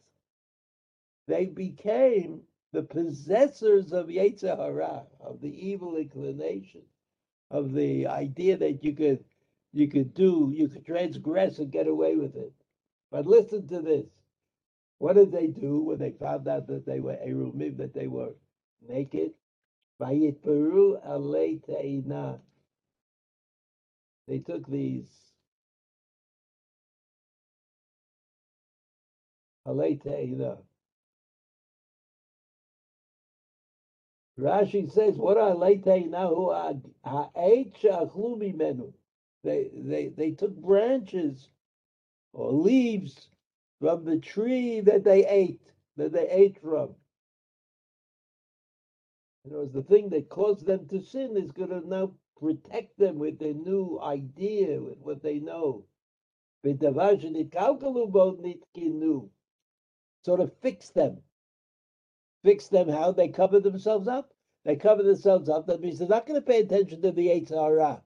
They 1.27 1.45
became 1.47 2.41
the 2.73 2.83
possessors 2.83 3.93
of 3.93 4.07
Yetzer 4.07 4.57
Hara, 4.57 5.07
of 5.21 5.41
the 5.41 5.67
evil 5.69 5.95
inclination, 5.97 6.83
of 7.51 7.73
the 7.73 8.07
idea 8.07 8.57
that 8.57 8.83
you 8.83 8.93
could 8.93 9.23
you 9.73 9.87
could 9.87 10.13
do, 10.13 10.51
you 10.53 10.67
could 10.69 10.85
transgress 10.85 11.59
and 11.59 11.71
get 11.71 11.87
away 11.87 12.15
with 12.15 12.35
it. 12.35 12.53
But 13.11 13.25
listen 13.27 13.67
to 13.69 13.81
this. 13.81 14.07
What 14.99 15.13
did 15.15 15.31
they 15.31 15.47
do 15.47 15.81
when 15.81 15.97
they 15.97 16.11
found 16.11 16.47
out 16.47 16.67
that 16.67 16.85
they 16.85 16.99
were 16.99 17.15
Erumim, 17.15 17.77
that 17.77 17.93
they 17.93 18.07
were 18.07 18.35
naked? 18.87 19.33
They 24.27 24.39
took 24.39 24.67
these. 24.67 25.09
Rashi 34.39 34.89
says, 34.89 35.17
"What 35.17 35.37
are 35.37 35.53
alei 35.53 35.83
Who 36.35 36.49
are 36.49 36.73
ha'et 37.03 37.77
she'achlu 37.77 38.37
mimenu." 38.37 38.93
They 39.43 39.69
they 39.73 40.07
they 40.07 40.31
took 40.31 40.55
branches 40.55 41.49
or 42.33 42.51
leaves 42.51 43.29
from 43.79 44.05
the 44.05 44.17
tree 44.17 44.81
that 44.81 45.03
they 45.03 45.25
ate, 45.25 45.71
that 45.97 46.11
they 46.11 46.29
ate 46.29 46.61
from. 46.61 46.95
And 49.45 49.53
it 49.53 49.57
was 49.57 49.71
the 49.71 49.83
thing 49.83 50.09
that 50.09 50.29
caused 50.29 50.65
them 50.65 50.87
to 50.89 51.01
sin 51.01 51.37
is 51.37 51.51
going 51.51 51.69
to 51.69 51.87
now 51.87 52.11
protect 52.39 52.97
them 52.97 53.17
with 53.19 53.39
their 53.39 53.53
new 53.53 53.99
idea, 54.01 54.81
with 54.81 54.97
what 54.99 55.21
they 55.23 55.39
know. 55.39 55.85
Sort 60.25 60.39
of 60.41 60.51
fix 60.61 60.89
them. 60.89 61.17
Fix 62.43 62.67
them 62.67 62.89
how 62.89 63.11
they 63.11 63.29
cover 63.29 63.59
themselves 63.59 64.07
up. 64.07 64.33
They 64.65 64.75
cover 64.75 65.03
themselves 65.03 65.49
up. 65.49 65.67
That 65.67 65.81
means 65.81 65.99
they're 65.99 66.07
not 66.07 66.25
going 66.27 66.39
to 66.39 66.45
pay 66.45 66.59
attention 66.59 67.01
to 67.01 67.11
the 67.11 67.27
Eitzara 67.27 68.01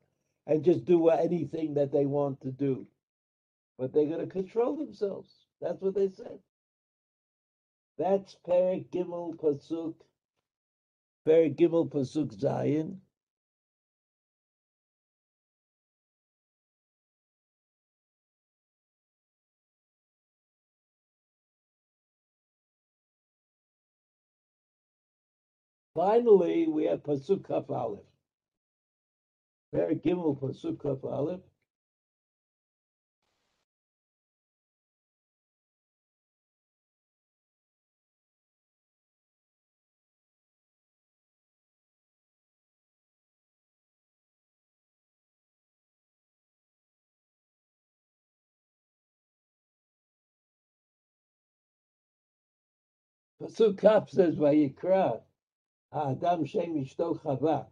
and 0.46 0.64
just 0.64 0.86
do 0.86 1.10
anything 1.10 1.74
that 1.74 1.92
they 1.92 2.06
want 2.06 2.42
to 2.42 2.52
do. 2.52 2.88
But 3.78 3.94
they're 3.94 4.06
going 4.06 4.20
to 4.20 4.28
control 4.28 4.78
themselves. 4.78 5.32
That's 5.62 5.82
what 5.82 5.96
they 5.96 6.10
said. 6.10 6.40
That's 7.98 8.36
Perik 8.48 8.90
Gimel 8.90 9.36
Pasuk 9.36 9.96
very 11.26 11.50
Gimel 11.52 11.90
Pasuk 11.90 12.36
Zayin. 12.38 12.98
Finally, 25.96 26.68
we 26.68 26.86
have 26.86 27.04
Pasuk 27.04 27.48
Kaf 27.48 27.70
Aleph. 27.70 28.02
Very 29.72 29.96
Gimel 29.96 30.38
Pasuk 30.38 30.82
Kaf 30.82 31.04
Aleph. 31.06 31.40
Pasuk 53.44 53.78
Kaf 53.78 54.10
says, 54.10 54.38
Vayikra, 54.38 55.22
Adam 55.94 56.46
Shem 56.46 56.76
Ishto 56.76 57.20
Chava. 57.22 57.68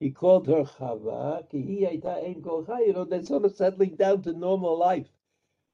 He 0.00 0.10
called 0.10 0.48
her 0.48 0.64
Chava, 0.64 1.48
ki 1.48 1.84
hi 1.84 1.96
aita 1.96 2.24
ein 2.24 2.42
kolcha. 2.42 2.84
You 2.84 2.94
know, 2.94 3.04
they're 3.04 3.22
sort 3.22 3.44
of 3.44 3.56
settling 3.56 3.94
down 3.94 4.22
to 4.22 4.32
normal 4.32 4.76
life 4.76 5.06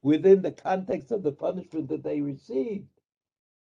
within 0.03 0.43
the 0.43 0.51
context 0.51 1.11
of 1.11 1.23
the 1.23 1.31
punishment 1.31 1.89
that 1.89 2.03
they 2.03 2.21
received. 2.21 2.87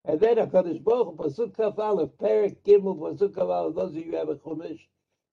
And 0.05 0.21
then 0.21 0.37
HaKadosh 0.37 0.81
Baruch 0.83 1.17
Pasuk 1.17 1.57
Kaf 1.57 1.77
Aleph, 1.77 2.11
Perik 2.17 2.57
Gimel, 2.65 2.97
Pasuk 2.97 3.35
Kaf 3.35 3.49
Aleph, 3.49 3.75
those 3.75 3.97
of 3.97 4.05
you 4.05 4.15
have 4.15 4.29
a 4.29 4.35
Chumash, 4.35 4.87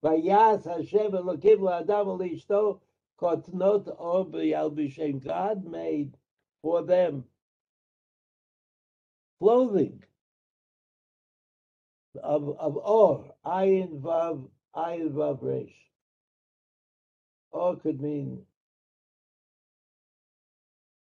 Vayas 0.04 0.64
Hashem 0.64 1.12
Elokim 1.12 1.60
LaAdam 1.60 2.18
L'Ishto, 2.18 2.80
Kotnot 3.20 3.94
Or 3.98 4.26
B'Yal. 4.26 5.24
God 5.24 5.64
made 5.64 6.16
for 6.62 6.82
them 6.82 7.24
clothing 9.38 10.02
of, 12.22 12.56
of 12.58 12.76
or, 12.76 13.34
ayin 13.44 14.00
vav, 14.00 14.48
ayin 14.74 15.10
vav 15.12 15.38
resh. 15.42 15.74
Or 17.52 17.76
could 17.76 18.00
mean, 18.00 18.42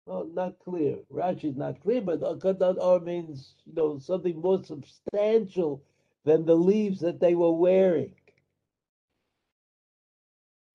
well, 0.05 0.25
not 0.33 0.59
clear. 0.59 0.99
Rashi 1.11 1.45
is 1.45 1.57
not 1.57 1.81
clear, 1.81 2.01
but 2.01 2.21
that 2.21 2.77
or 2.79 2.99
means, 3.01 3.55
you 3.65 3.73
know, 3.73 3.99
something 3.99 4.39
more 4.39 4.63
substantial 4.63 5.83
than 6.23 6.45
the 6.45 6.55
leaves 6.55 7.01
that 7.01 7.19
they 7.19 7.35
were 7.35 7.53
wearing. 7.53 8.13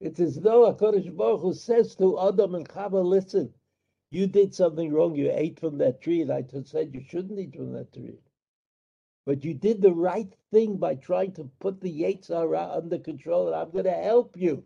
It's 0.01 0.21
as 0.21 0.35
though 0.37 0.73
HaKadosh 0.75 1.17
Baruch 1.17 1.41
Hu 1.41 1.55
says 1.55 1.95
to 1.97 2.21
Adam 2.21 2.57
and 2.57 2.69
Chava, 2.69 3.05
listen, 3.05 3.55
you 4.11 4.27
did 4.27 4.55
something 4.55 4.93
wrong. 4.93 5.15
You 5.15 5.31
ate 5.33 5.61
from 5.61 5.79
that 5.79 6.03
tree, 6.03 6.23
and 6.23 6.33
I 6.33 6.45
said 6.65 6.91
you 6.93 7.03
shouldn't 7.09 7.39
eat 7.39 7.55
from 7.55 7.73
that 7.73 7.93
tree. 7.93 8.19
But 9.25 9.45
you 9.45 9.55
did 9.55 9.81
the 9.81 9.93
right 9.93 10.33
thing 10.51 10.79
by 10.79 10.97
trying 10.97 11.33
to 11.35 11.51
put 11.61 11.81
the 11.81 12.03
Yetzer 12.03 12.35
Hara 12.35 12.73
under 12.75 12.99
control, 12.99 13.47
and 13.47 13.57
I'm 13.57 13.71
going 13.71 13.85
to 13.85 13.91
help 13.93 14.37
you. 14.37 14.65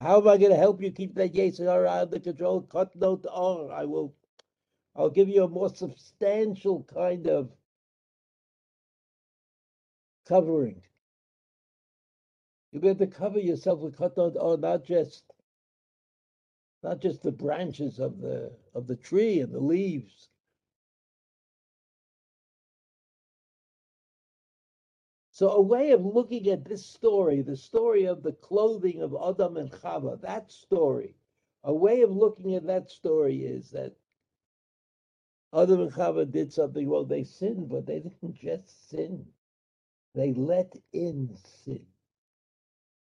How 0.00 0.20
am 0.20 0.28
I 0.28 0.38
going 0.38 0.50
to 0.50 0.56
help 0.56 0.82
you 0.82 0.90
keep 0.90 1.14
that 1.14 1.34
Yetzer 1.34 1.66
Hara 1.66 1.92
under 2.02 2.18
control? 2.18 2.62
Kotnot 2.62 3.24
Or. 3.26 3.30
Oh, 3.32 3.68
I 3.72 3.84
will. 3.84 4.14
I'll 4.96 5.10
give 5.10 5.28
you 5.28 5.44
a 5.44 5.48
more 5.48 5.74
substantial 5.74 6.84
kind 6.84 7.28
of 7.28 7.50
covering. 10.26 10.82
You 12.72 12.80
have 12.80 12.98
to 12.98 13.06
cover 13.06 13.38
yourself 13.38 13.80
with 13.80 13.96
Kotnot 13.96 14.34
Or, 14.34 14.54
oh, 14.54 14.56
not 14.56 14.84
just 14.84 15.24
not 16.82 17.00
just 17.00 17.22
the 17.22 17.32
branches 17.32 17.98
of 17.98 18.20
the 18.20 18.52
of 18.74 18.86
the 18.88 18.96
tree 18.96 19.40
and 19.40 19.52
the 19.52 19.60
leaves. 19.60 20.28
So 25.34 25.50
a 25.50 25.60
way 25.60 25.90
of 25.90 26.06
looking 26.06 26.48
at 26.48 26.64
this 26.64 26.86
story, 26.86 27.42
the 27.42 27.56
story 27.56 28.04
of 28.04 28.22
the 28.22 28.34
clothing 28.34 29.02
of 29.02 29.16
Adam 29.20 29.56
and 29.56 29.68
Chava, 29.68 30.20
that 30.20 30.52
story, 30.52 31.16
a 31.64 31.74
way 31.74 32.02
of 32.02 32.12
looking 32.12 32.54
at 32.54 32.68
that 32.68 32.88
story 32.88 33.44
is 33.44 33.72
that 33.72 33.96
Adam 35.52 35.80
and 35.80 35.92
Chava 35.92 36.30
did 36.30 36.52
something 36.52 36.88
well. 36.88 37.04
They 37.04 37.24
sinned, 37.24 37.68
but 37.68 37.84
they 37.84 37.98
didn't 38.22 38.36
just 38.36 38.88
sin. 38.88 39.26
They 40.14 40.32
let 40.34 40.76
in 40.92 41.36
sin. 41.64 41.84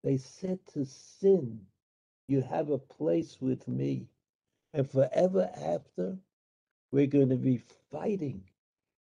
They 0.04 0.18
said 0.18 0.66
to 0.74 0.84
sin, 0.86 1.68
You 2.28 2.42
have 2.42 2.72
a 2.72 2.80
place 2.80 3.40
with 3.40 3.68
me. 3.68 4.08
And 4.74 4.90
forever 4.90 5.52
after, 5.56 6.18
we're 6.92 7.06
going 7.06 7.30
to 7.30 7.36
be 7.36 7.62
fighting 7.92 8.50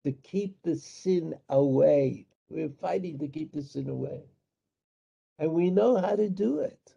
to 0.05 0.13
keep 0.13 0.61
the 0.63 0.77
sin 0.77 1.35
away. 1.49 2.28
We're 2.51 2.71
fighting 2.81 3.19
to 3.19 3.29
keep 3.29 3.53
this 3.53 3.77
in 3.77 3.89
away. 3.89 4.23
And 5.39 5.53
we 5.53 5.71
know 5.71 5.97
how 5.99 6.17
to 6.17 6.29
do 6.29 6.61
it. 6.61 6.95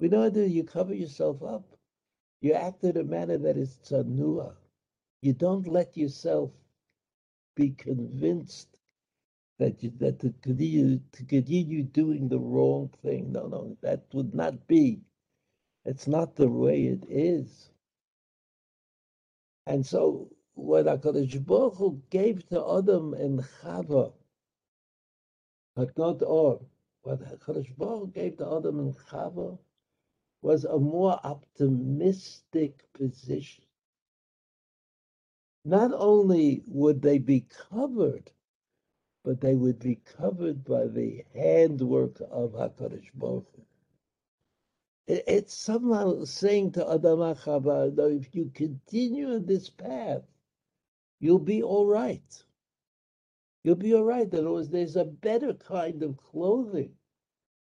We 0.00 0.08
know 0.08 0.22
how 0.22 0.30
to 0.30 0.48
you 0.48 0.64
cover 0.64 0.94
yourself 0.94 1.42
up. 1.42 1.64
You 2.40 2.54
act 2.54 2.84
in 2.84 2.96
a 2.96 3.04
manner 3.04 3.38
that 3.38 3.56
is 3.56 3.78
tsanua. 3.84 4.54
You 5.22 5.32
don't 5.32 5.68
let 5.68 5.96
yourself 5.96 6.50
be 7.54 7.70
convinced 7.70 8.68
that 9.58 9.82
you, 9.82 9.92
that 10.00 10.18
to 10.20 10.34
continue, 10.42 11.00
to 11.12 11.24
continue 11.24 11.84
doing 11.84 12.28
the 12.28 12.40
wrong 12.40 12.90
thing. 13.02 13.32
No, 13.32 13.46
no, 13.46 13.76
that 13.82 14.04
would 14.12 14.34
not 14.34 14.66
be. 14.66 15.00
It's 15.84 16.08
not 16.08 16.36
the 16.36 16.48
way 16.48 16.84
it 16.86 17.04
is. 17.08 17.70
And 19.66 19.86
so, 19.86 20.30
what 20.54 20.86
Hakadosh 20.86 21.44
Baruch 21.46 21.76
Hu 21.76 22.02
gave 22.10 22.48
to 22.48 22.78
Adam 22.78 23.14
and 23.14 23.40
Chava, 23.62 24.12
but 25.74 25.96
not 25.96 26.22
all. 26.22 26.60
Oh, 26.62 26.66
what 27.02 27.20
Hakadosh 27.20 28.12
gave 28.12 28.36
to 28.36 28.56
Adam 28.56 28.78
and 28.78 28.94
Chava 28.94 29.58
was 30.42 30.64
a 30.64 30.78
more 30.78 31.18
optimistic 31.24 32.84
position. 32.92 33.64
Not 35.64 35.92
only 35.94 36.62
would 36.66 37.02
they 37.02 37.18
be 37.18 37.46
covered, 37.70 38.30
but 39.24 39.40
they 39.40 39.54
would 39.54 39.78
be 39.78 39.96
covered 39.96 40.64
by 40.64 40.86
the 40.88 41.24
handwork 41.34 42.20
of 42.30 42.52
Hakadosh 42.52 43.10
Baruch. 43.14 43.46
It's 45.06 45.54
somehow 45.54 46.24
saying 46.24 46.72
to 46.72 46.88
Adam 46.88 47.20
and 47.22 47.36
Chava, 47.36 48.20
if 48.20 48.34
you 48.34 48.50
continue 48.54 49.34
on 49.34 49.46
this 49.46 49.70
path, 49.70 50.22
you'll 51.18 51.38
be 51.38 51.62
all 51.62 51.86
right. 51.86 52.44
You'll 53.64 53.76
be 53.76 53.94
all 53.94 54.04
right. 54.04 54.32
In 54.32 54.40
other 54.40 54.52
words, 54.52 54.70
there's 54.70 54.96
a 54.96 55.04
better 55.04 55.54
kind 55.54 56.02
of 56.02 56.16
clothing 56.16 56.92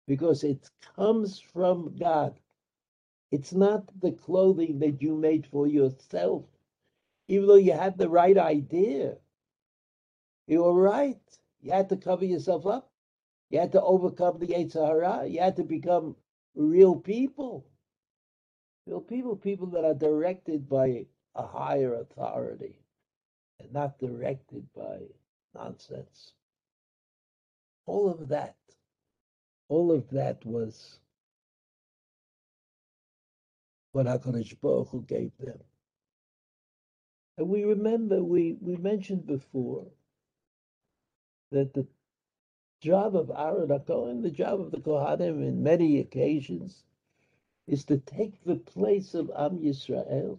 because 0.08 0.44
it 0.44 0.70
comes 0.96 1.40
from 1.40 1.96
God. 1.98 2.40
It's 3.32 3.54
not 3.54 3.86
the 4.00 4.12
clothing 4.12 4.80
that 4.80 5.02
you 5.02 5.16
made 5.16 5.48
for 5.48 5.68
yourself, 5.68 6.46
even 7.28 7.48
though 7.48 7.56
you 7.56 7.74
had 7.74 7.98
the 7.98 8.10
right 8.10 8.38
idea. 8.38 9.18
You 10.48 10.64
were 10.64 10.74
right. 10.74 11.22
You 11.62 11.72
had 11.72 11.90
to 11.90 11.98
cover 11.98 12.26
yourself 12.26 12.66
up. 12.68 12.92
You 13.50 13.60
had 13.60 13.72
to 13.74 13.82
overcome 13.82 14.40
the 14.40 14.48
Yetzer 14.48 14.86
Hara. 14.86 15.28
You 15.28 15.40
had 15.40 15.56
to 15.58 15.64
become 15.64 16.16
real 16.56 16.96
people. 16.96 17.66
Real 18.86 19.02
people, 19.02 19.36
people 19.36 19.68
that 19.68 19.86
are 19.86 19.94
directed 19.94 20.70
by 20.70 21.06
a 21.36 21.48
higher 21.48 21.96
authority 21.96 22.80
and 23.60 23.72
not 23.74 24.00
directed 24.00 24.68
by 24.76 25.00
nonsense. 25.56 26.34
All 27.86 28.10
of 28.10 28.30
that, 28.30 28.56
all 29.70 29.92
of 29.92 30.10
that 30.12 30.46
was 30.46 31.00
what 33.92 34.06
HaKadosh 34.06 34.60
Baruch 34.62 34.90
Hu 34.90 35.02
gave 35.04 35.32
them. 35.38 35.60
And 37.38 37.50
we 37.50 37.64
remember, 37.64 38.24
we, 38.24 38.58
we 38.62 38.76
mentioned 38.78 39.26
before 39.26 39.88
that 41.52 41.74
the 41.74 41.88
job 42.82 43.16
of 43.16 43.32
Aaron 43.36 43.70
HaKohen, 43.70 44.22
the 44.22 44.30
job 44.30 44.60
of 44.60 44.72
the 44.72 44.78
Kohanim 44.78 45.48
in 45.48 45.64
many 45.64 46.00
occasions, 46.00 46.84
is 47.68 47.86
to 47.86 47.98
take 47.98 48.44
the 48.44 48.56
place 48.56 49.14
of 49.14 49.32
Am 49.38 49.58
Yisrael. 49.60 50.38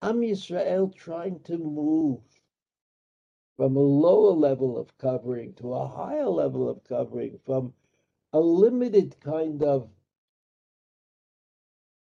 Am 0.00 0.20
Yisrael 0.20 0.94
trying 0.94 1.40
to 1.40 1.58
move 1.58 2.20
from 3.56 3.76
a 3.76 3.80
lower 3.80 4.32
level 4.32 4.78
of 4.78 4.96
covering 4.98 5.54
to 5.54 5.74
a 5.74 5.86
higher 5.88 6.28
level 6.28 6.68
of 6.68 6.82
covering, 6.84 7.38
from 7.44 7.72
a 8.32 8.40
limited 8.40 9.16
kind 9.20 9.62
of 9.62 9.88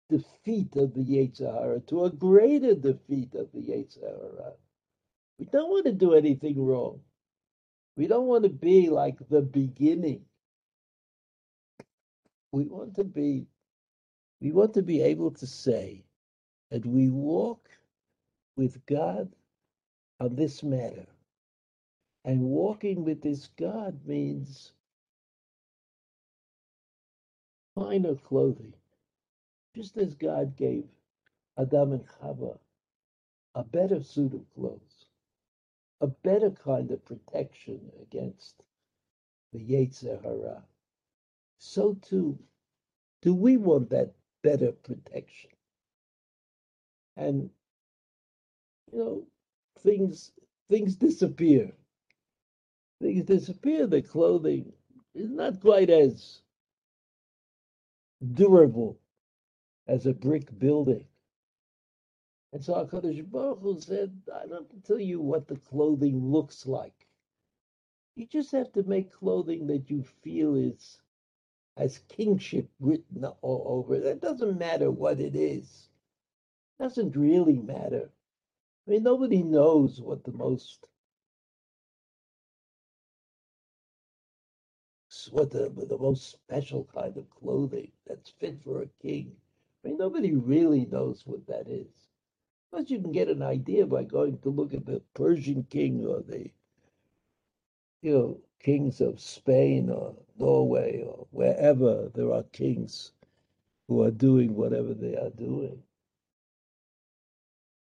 defeat 0.09 0.77
of 0.77 0.95
the 0.95 1.05
Yetzer 1.05 1.53
Hara 1.53 1.81
to 1.81 2.05
a 2.05 2.11
greater 2.11 2.75
defeat 2.75 3.35
of 3.35 3.51
the 3.53 3.61
Yetzer 3.61 4.03
Hara. 4.03 4.53
We 5.39 5.47
don't 5.47 5.71
want 5.71 5.87
to 5.87 5.93
do 5.93 6.15
anything 6.15 6.65
wrong. 6.65 7.01
We 7.97 8.07
don't 8.07 8.27
want 8.27 8.45
to 8.45 8.51
be 8.51 8.89
like 8.91 9.19
the 9.29 9.43
beginning. 9.43 10.25
We 12.53 12.65
want 12.65 12.95
to 12.97 13.05
be 13.05 13.47
we 14.41 14.53
want 14.53 14.75
to 14.75 14.83
be 14.83 15.01
able 15.03 15.31
to 15.33 15.47
say 15.47 16.05
that 16.71 16.85
we 16.85 17.09
walk 17.09 17.69
with 18.57 18.85
God 18.87 19.33
on 20.21 20.35
this 20.35 20.63
matter. 20.63 21.07
And 22.25 22.41
walking 22.43 23.05
with 23.05 23.23
this 23.23 23.49
God 23.59 24.01
means 24.07 24.73
finer 27.75 28.15
clothing. 28.15 28.75
Just 29.75 29.97
as 29.97 30.15
God 30.15 30.57
gave 30.57 30.85
Adam 31.59 31.93
and 31.93 32.05
Chava 32.07 32.59
a 33.55 33.65
better 33.65 34.03
suit 34.03 34.35
of 34.35 34.45
clothes 34.55 35.07
a 36.03 36.09
better 36.09 36.51
kind 36.51 36.91
of 36.91 37.05
protection 37.05 37.81
against 38.03 38.65
the 39.53 39.61
Yetzer 39.61 40.21
Hara. 40.23 40.63
So 41.59 41.95
too, 42.03 42.39
do 43.23 43.35
we 43.35 43.57
want 43.57 43.91
that 43.91 44.13
better 44.43 44.73
protection? 44.73 45.51
And 47.17 47.51
you 48.93 48.99
know, 48.99 49.23
things 49.79 50.33
things 50.69 50.97
disappear. 50.97 51.73
Things 53.03 53.25
disappear. 53.25 53.89
The 53.89 54.01
clothing 54.01 54.73
is 55.13 55.29
not 55.29 55.61
quite 55.61 55.91
as 55.91 56.41
durable 58.35 59.01
as 59.89 60.07
a 60.07 60.15
brick 60.15 60.57
building. 60.57 61.05
And 62.53 62.65
so 62.65 62.75
HaKadosh 62.75 63.29
Baruch 63.29 63.61
Hu 63.61 63.81
said, 63.81 64.17
I 64.33 64.47
don't 64.47 64.63
have 64.63 64.69
to 64.69 64.87
tell 64.87 65.01
you 65.01 65.21
what 65.21 65.49
the 65.49 65.57
clothing 65.57 66.31
looks 66.31 66.65
like. 66.65 66.95
You 68.15 68.27
just 68.27 68.53
have 68.53 68.73
to 68.75 68.85
make 68.85 69.11
clothing 69.11 69.67
that 69.67 69.91
you 69.91 70.05
feel 70.23 70.55
is 70.55 71.01
has 71.77 71.99
kingship 72.09 72.69
written 72.79 73.25
all 73.25 73.65
over 73.67 73.97
it. 73.97 74.05
It 74.05 74.21
doesn't 74.21 74.59
matter 74.59 74.93
what 74.93 75.19
it 75.19 75.35
is. 75.35 75.89
It 76.79 76.85
doesn't 76.85 77.17
really 77.17 77.59
matter. 77.59 78.11
I 78.87 78.91
mean, 78.91 79.03
nobody 79.03 79.43
knows 79.43 80.01
what 80.01 80.23
the 80.23 80.33
most 80.33 80.87
what 85.31 85.51
the 85.51 85.69
the 85.69 85.99
most 85.99 86.31
special 86.31 86.85
kind 86.85 87.17
of 87.17 87.31
clothing 87.31 87.93
that's 88.07 88.31
fit 88.31 88.63
for 88.63 88.83
a 88.83 88.89
king. 89.03 89.37
I 89.85 89.89
mean, 89.89 89.99
nobody 89.99 90.35
really 90.35 90.87
knows 90.87 91.27
what 91.27 91.47
that 91.47 91.69
is. 91.69 92.09
But 92.71 92.91
you 92.91 93.01
can 93.01 93.13
get 93.13 93.29
an 93.29 93.43
idea 93.43 93.87
by 93.87 94.05
going 94.05 94.39
to 94.39 94.49
look 94.49 94.73
at 94.73 94.87
the 94.87 95.03
Persian 95.15 95.65
king 95.65 96.07
or 96.07 96.23
the, 96.23 96.51
you 98.01 98.13
know, 98.13 98.41
kings 98.61 99.01
of 99.01 99.21
Spain 99.21 99.91
or 99.91 100.15
Norway 100.39 101.03
or 101.03 101.27
wherever 101.31 102.09
there 102.15 102.33
are 102.33 102.45
kings 102.45 103.13
who 103.89 104.03
are 104.03 104.11
doing 104.11 104.55
whatever 104.55 104.95
they 104.95 105.17
are 105.17 105.31
doing. 105.31 105.83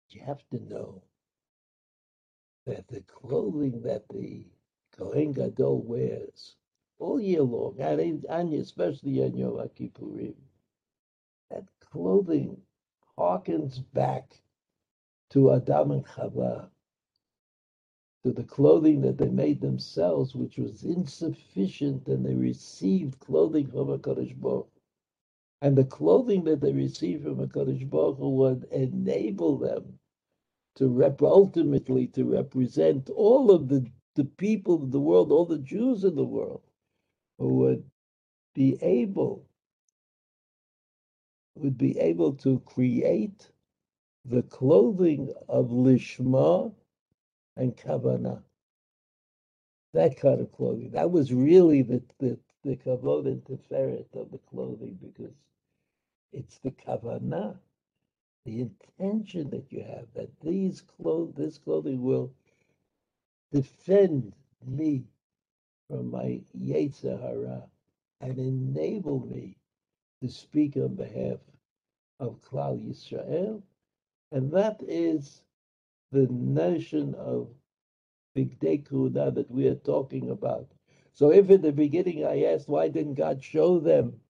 You 0.09 0.21
have 0.21 0.43
to 0.49 0.59
know 0.65 1.01
that 2.65 2.87
the 2.89 3.01
clothing 3.01 3.81
that 3.83 4.09
the 4.09 4.45
Kohen 4.97 5.31
Gadol 5.31 5.83
wears 5.83 6.57
all 7.02 7.22
year 7.22 7.43
long, 7.43 7.80
and 7.82 8.54
especially 8.54 9.24
on 9.24 9.38
Yom 9.38 9.58
Kippurim, 9.76 10.36
that 11.52 11.66
clothing 11.82 12.62
harkens 13.20 13.80
back 13.93 14.41
to 15.32 15.54
Adam 15.54 15.91
and 15.91 16.06
Chava, 16.06 16.70
to 18.24 18.34
the 18.34 18.43
clothing 18.43 19.02
that 19.02 19.18
they 19.20 19.30
made 19.30 19.62
themselves, 19.62 20.36
which 20.36 20.58
was 20.58 20.84
insufficient, 20.84 22.08
and 22.08 22.26
they 22.26 22.36
received 22.36 23.20
clothing 23.20 23.68
from 23.68 23.88
HaKadosh 23.89 24.39
Baruch 24.39 24.70
And 25.62 25.78
the 25.78 25.86
clothing 25.86 26.45
that 26.45 26.62
they 26.62 26.74
received 26.74 27.26
from 27.26 27.38
HaKadosh 27.38 27.89
Baruch 27.89 28.20
would 28.20 28.66
enable 28.72 29.58
them 29.60 29.99
to 30.78 30.89
rep- 30.89 31.22
ultimately 31.24 32.08
to 32.10 32.26
represent 32.26 33.10
all 33.12 33.52
of 33.52 33.70
the 33.70 33.88
the 34.16 34.26
people 34.26 34.84
of 34.84 34.91
the 34.91 35.02
world, 35.02 35.32
all 35.32 35.45
the 35.45 35.60
Jews 35.60 36.04
in 36.06 36.16
the 36.16 36.26
world, 36.26 36.64
who 37.41 37.55
would 37.55 37.83
be 38.53 38.77
able 38.83 39.43
would 41.55 41.77
be 41.77 41.97
able 41.99 42.33
to 42.33 42.59
create 42.59 43.49
the 44.25 44.43
clothing 44.43 45.33
of 45.49 45.69
lishma 45.69 46.71
and 47.57 47.75
kavanah. 47.75 48.41
That 49.93 50.17
kind 50.17 50.39
of 50.39 50.51
clothing. 50.51 50.91
That 50.91 51.09
was 51.09 51.33
really 51.33 51.81
the 51.81 52.03
the, 52.19 52.37
the 52.63 52.75
kavod 52.75 53.25
and 53.25 53.43
tiferet 53.43 54.05
of 54.13 54.31
the 54.31 54.39
clothing 54.49 54.99
because 55.01 55.33
it's 56.31 56.59
the 56.59 56.71
kavanah, 56.71 57.57
the 58.45 58.61
intention 58.61 59.49
that 59.49 59.71
you 59.71 59.83
have 59.83 60.05
that 60.13 60.29
these 60.41 60.81
clothes, 60.81 61.33
this 61.35 61.57
clothing 61.57 62.03
will 62.03 62.31
defend 63.51 64.33
me 64.65 65.05
from 65.91 66.09
my 66.09 66.39
yetzer 66.57 67.19
hara 67.21 67.63
and 68.21 68.39
enable 68.39 69.19
me 69.27 69.57
to 70.21 70.29
speak 70.29 70.77
on 70.77 70.95
behalf 70.95 71.39
of 72.21 72.39
Klal 72.41 72.79
Yisrael, 72.79 73.61
and 74.31 74.49
that 74.53 74.81
is 74.87 75.41
the 76.13 76.27
notion 76.29 77.13
of 77.15 77.49
Bigdei 78.37 78.87
Kehuna 78.87 79.35
that 79.35 79.51
we 79.51 79.67
are 79.67 79.75
talking 79.75 80.29
about. 80.29 80.67
So, 81.11 81.33
if 81.33 81.49
in 81.49 81.61
the 81.61 81.73
beginning 81.73 82.25
I 82.25 82.43
asked 82.43 82.69
why 82.69 82.87
didn't 82.87 83.15
God 83.15 83.43
show 83.43 83.79
them 83.79 84.21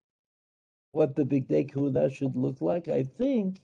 what 0.93 1.15
the 1.15 1.23
Bigdei 1.25 1.71
Kehuna 1.71 2.11
should 2.11 2.35
look 2.35 2.59
like, 2.59 2.87
I 2.87 3.03
think 3.03 3.61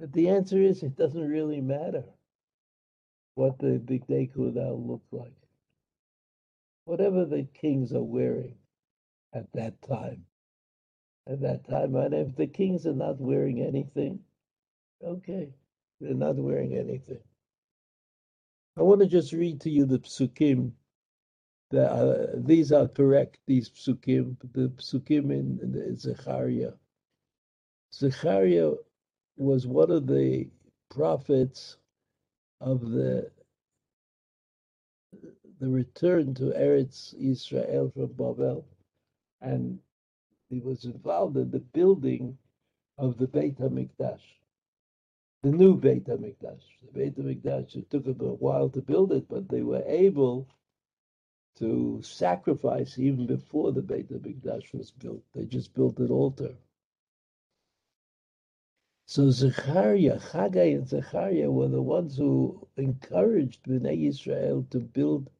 that 0.00 0.14
the 0.14 0.30
answer 0.30 0.62
is 0.62 0.82
it 0.82 0.96
doesn't 0.96 1.28
really 1.28 1.60
matter 1.60 2.04
what 3.34 3.58
the 3.58 3.78
Bigdei 3.84 4.32
Kehuna 4.32 4.72
look 4.88 5.02
like. 5.12 5.45
Whatever 6.86 7.26
the 7.26 7.46
kings 7.54 7.92
are 7.92 8.02
wearing 8.02 8.56
at 9.34 9.52
that 9.52 9.82
time 9.82 10.24
at 11.28 11.40
that 11.40 11.68
time. 11.68 11.94
And 11.96 12.14
if 12.14 12.36
the 12.36 12.46
kings 12.46 12.86
are 12.86 12.94
not 12.94 13.20
wearing 13.20 13.60
anything, 13.62 14.20
okay, 15.04 15.48
they're 16.00 16.14
not 16.14 16.36
wearing 16.36 16.76
anything. 16.76 17.20
I 18.78 18.82
want 18.82 19.00
to 19.00 19.06
just 19.06 19.32
read 19.32 19.60
to 19.62 19.70
you 19.70 19.86
the 19.86 19.98
psukim. 19.98 20.72
That, 21.72 22.44
these 22.46 22.70
are 22.70 22.86
correct, 22.86 23.38
these 23.48 23.68
psukim, 23.68 24.36
the 24.52 24.68
psukim 24.68 25.32
in, 25.32 25.58
in 25.62 25.96
Zechariah. 25.96 26.72
Zechariah 27.92 28.72
was 29.36 29.66
one 29.66 29.90
of 29.90 30.06
the 30.06 30.48
prophets 30.90 31.76
of 32.60 32.88
the 32.88 33.30
the 35.60 35.68
return 35.68 36.34
to 36.34 36.52
Eretz 36.52 37.14
Israel 37.18 37.90
from 37.94 38.12
Babel, 38.12 38.66
and 39.40 39.78
he 40.50 40.60
was 40.60 40.84
involved 40.84 41.36
in 41.36 41.50
the 41.50 41.60
building 41.60 42.36
of 42.98 43.18
the 43.18 43.26
Beit 43.26 43.58
HaMikdash, 43.58 44.20
the 45.42 45.50
new 45.50 45.76
Beit 45.76 46.04
HaMikdash. 46.06 46.62
The 46.82 46.92
Beit 46.92 47.16
HaMikdash, 47.16 47.76
it 47.76 47.90
took 47.90 48.04
them 48.04 48.20
a 48.20 48.34
while 48.34 48.68
to 48.70 48.80
build 48.80 49.12
it, 49.12 49.28
but 49.28 49.48
they 49.48 49.62
were 49.62 49.82
able 49.86 50.48
to 51.58 52.00
sacrifice 52.02 52.98
even 52.98 53.26
before 53.26 53.72
the 53.72 53.82
Beit 53.82 54.10
HaMikdash 54.12 54.72
was 54.74 54.90
built. 54.90 55.22
They 55.34 55.44
just 55.46 55.74
built 55.74 55.98
an 55.98 56.10
altar. 56.10 56.54
So 59.06 59.30
Zechariah, 59.30 60.18
Chagai 60.18 60.74
and 60.76 60.88
Zechariah 60.88 61.50
were 61.50 61.68
the 61.68 61.82
ones 61.82 62.16
who 62.16 62.66
encouraged 62.76 63.62
Bnei 63.62 64.08
Israel 64.08 64.66
to 64.70 64.80
build 64.80 65.30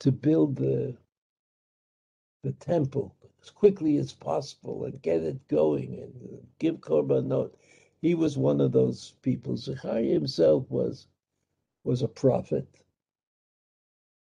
to 0.00 0.12
build 0.12 0.56
the 0.56 0.96
the 2.44 2.52
temple, 2.52 3.14
as 3.42 3.50
quickly 3.50 3.98
as 3.98 4.12
possible 4.12 4.84
and 4.84 5.02
get 5.02 5.22
it 5.22 5.48
going 5.48 5.98
and 6.00 6.46
give 6.58 6.76
korbanot. 6.76 7.52
He 8.02 8.14
was 8.14 8.38
one 8.38 8.60
of 8.60 8.72
those 8.72 9.14
people. 9.22 9.56
Zechariah 9.56 10.04
himself 10.04 10.64
was 10.70 11.08
was 11.84 12.02
a 12.02 12.08
prophet, 12.08 12.68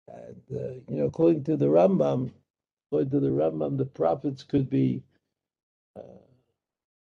and 0.08 0.42
uh, 0.56 0.74
you 0.90 0.98
know, 0.98 1.06
according 1.06 1.44
to 1.46 1.58
the 1.58 1.68
Rambam, 1.68 2.32
according 2.90 3.12
to 3.12 3.20
the 3.20 3.30
Rambam, 3.32 3.78
the 3.78 3.86
prophets 3.86 4.44
could 4.44 4.70
be 4.70 5.04
uh, 5.98 6.02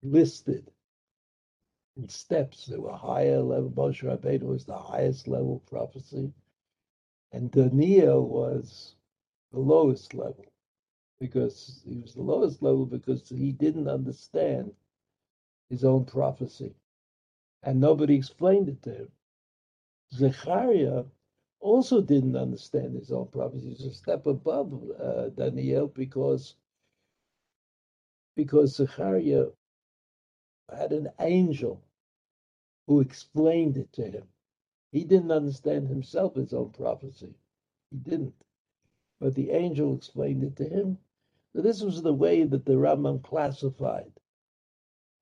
listed 0.02 0.70
in 1.96 2.08
steps. 2.08 2.66
There 2.66 2.80
were 2.80 2.92
higher 2.94 3.40
level. 3.40 3.70
Moshe 3.70 4.02
Rabbeinu 4.04 4.44
was 4.44 4.64
the 4.64 4.78
highest 4.78 5.28
level 5.28 5.62
prophecy, 5.70 6.32
and 7.32 7.50
Daniel 7.50 8.26
was 8.28 8.96
the 9.52 9.60
lowest 9.60 10.14
level 10.14 10.46
because 11.20 11.82
he 11.86 11.98
was 12.00 12.14
the 12.14 12.22
lowest 12.22 12.62
level 12.62 12.86
because 12.86 13.28
he 13.28 13.52
didn't 13.52 13.88
understand 13.88 14.72
his 15.70 15.84
own 15.84 16.04
prophecy. 16.04 16.74
And 17.62 17.80
nobody 17.80 18.16
explained 18.16 18.68
it 18.68 18.82
to 18.82 18.94
him. 18.94 19.08
Zechariah 20.14 21.04
also 21.60 22.02
didn't 22.02 22.36
understand 22.36 22.96
his 22.96 23.12
own 23.12 23.28
prophecy. 23.28 23.74
He 23.74 23.84
was 23.84 23.86
a 23.86 23.94
step 23.94 24.26
above 24.26 24.72
uh, 25.00 25.28
Daniel 25.30 25.88
because, 25.88 26.56
because 28.36 28.76
Zechariah 28.76 29.46
had 30.76 30.92
an 30.92 31.10
angel 31.20 31.82
who 32.86 33.00
explained 33.00 33.76
it 33.76 33.92
to 33.94 34.02
him. 34.04 34.24
He 34.92 35.04
didn't 35.04 35.32
understand 35.32 35.88
himself 35.88 36.34
his 36.36 36.52
own 36.52 36.70
prophecy. 36.70 37.34
He 37.90 37.96
didn't. 37.98 38.34
But 39.20 39.34
the 39.34 39.50
angel 39.50 39.94
explained 39.96 40.44
it 40.44 40.56
to 40.56 40.68
him, 40.68 40.98
so 41.54 41.62
this 41.62 41.82
was 41.82 42.02
the 42.02 42.12
way 42.12 42.44
that 42.44 42.64
the 42.64 42.74
Rambam 42.74 43.22
classified 43.22 44.12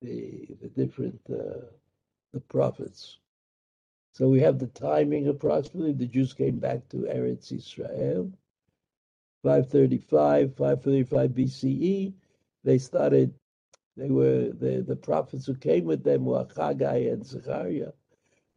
the, 0.01 0.47
the 0.61 0.69
different 0.69 1.19
uh, 1.29 1.65
the 2.33 2.39
prophets. 2.39 3.19
So 4.13 4.29
we 4.29 4.39
have 4.41 4.59
the 4.59 4.67
timing 4.67 5.27
approximately. 5.27 5.93
The 5.93 6.07
Jews 6.07 6.33
came 6.33 6.59
back 6.59 6.87
to 6.89 7.07
Eretz 7.07 7.51
Israel, 7.51 8.31
535, 9.43 10.55
535 10.55 11.29
BCE. 11.31 12.13
They 12.63 12.77
started. 12.77 13.33
They 13.97 14.09
were 14.09 14.51
the 14.51 14.83
the 14.87 14.95
prophets 14.95 15.45
who 15.45 15.55
came 15.55 15.85
with 15.85 16.03
them 16.03 16.25
were 16.25 16.47
Haggai 16.55 17.09
and 17.11 17.25
Zechariah, 17.25 17.91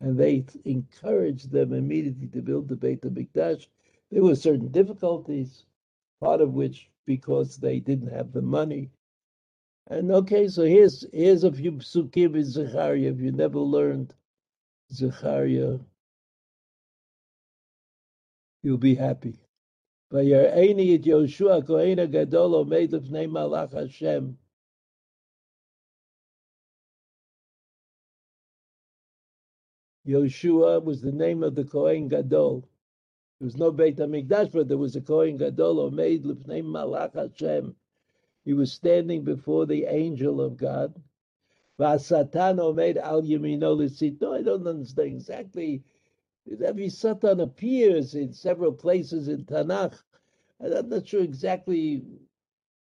and 0.01 0.19
they 0.19 0.45
encouraged 0.65 1.51
them 1.51 1.73
immediately 1.73 2.27
to 2.29 2.43
build 2.43 2.69
the 2.69 2.77
Beit 2.77 3.03
HaMikdash. 3.03 3.67
There 4.11 4.23
were 4.23 4.35
certain 4.35 4.69
difficulties, 4.69 5.65
part 6.21 6.41
of 6.41 6.55
which 6.55 6.91
because 7.07 7.57
they 7.57 7.81
didn't 7.81 8.13
have 8.13 8.33
the 8.33 8.43
money. 8.43 8.91
And 9.89 10.11
okay, 10.11 10.49
so 10.49 10.65
here's 10.65 11.07
here's 11.13 11.45
a 11.45 11.53
few 11.53 11.73
psukim 11.73 12.37
in 12.37 12.45
Zechariah. 12.45 13.13
If 13.13 13.21
you 13.21 13.33
never 13.33 13.59
learned 13.59 14.15
Zechariah, 14.93 15.79
you'll 18.63 18.79
be 18.79 18.95
happy. 18.95 19.39
But 20.11 20.27
your 20.27 20.45
Yoshua 20.45 21.67
Kohen 21.67 22.11
Gadol 22.11 22.65
Omed 22.65 23.11
Malach 23.11 23.73
Hashem 23.73 24.39
Yeshua 30.07 30.83
was 30.85 31.01
the 31.01 31.13
name 31.13 31.43
of 31.43 31.55
the 31.55 31.65
Kohen 31.65 32.09
Gadol. 32.09 32.69
There 33.41 33.47
was 33.47 33.57
no 33.57 33.73
Beit 33.73 33.97
HaMikdash, 33.97 34.53
but 34.53 34.69
there 34.69 34.79
was 34.79 34.97
a 34.97 35.01
Kohen 35.01 35.39
Gadol, 35.39 35.79
or 35.79 35.91
made 35.91 36.25
named 36.47 36.69
Malach 36.69 37.15
Hashem. 37.15 37.75
He 38.45 38.53
was 38.53 38.73
standing 38.73 39.25
before 39.25 39.65
the 39.65 39.85
angel 39.87 40.41
of 40.41 40.57
God. 40.57 41.03
Vasatan 41.79 42.59
Omed 42.59 42.99
Al 42.99 43.23
Yemino 43.23 43.75
Lisito. 43.77 44.39
I 44.39 44.43
don't 44.43 44.67
understand 44.67 45.09
exactly. 45.09 45.83
Every 46.63 46.91
Satan 46.91 47.41
appears 47.41 48.15
in 48.15 48.33
several 48.35 48.73
places 48.73 49.29
in 49.29 49.45
Tanakh. 49.47 49.99
I'm 50.61 50.89
not 50.89 51.09
sure 51.09 51.23
exactly. 51.23 52.05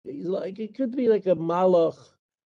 He's 0.03 0.27
like 0.27 0.59
it 0.59 0.75
could 0.75 0.95
be 0.95 1.09
like 1.09 1.27
a 1.27 1.37
malach, 1.37 1.99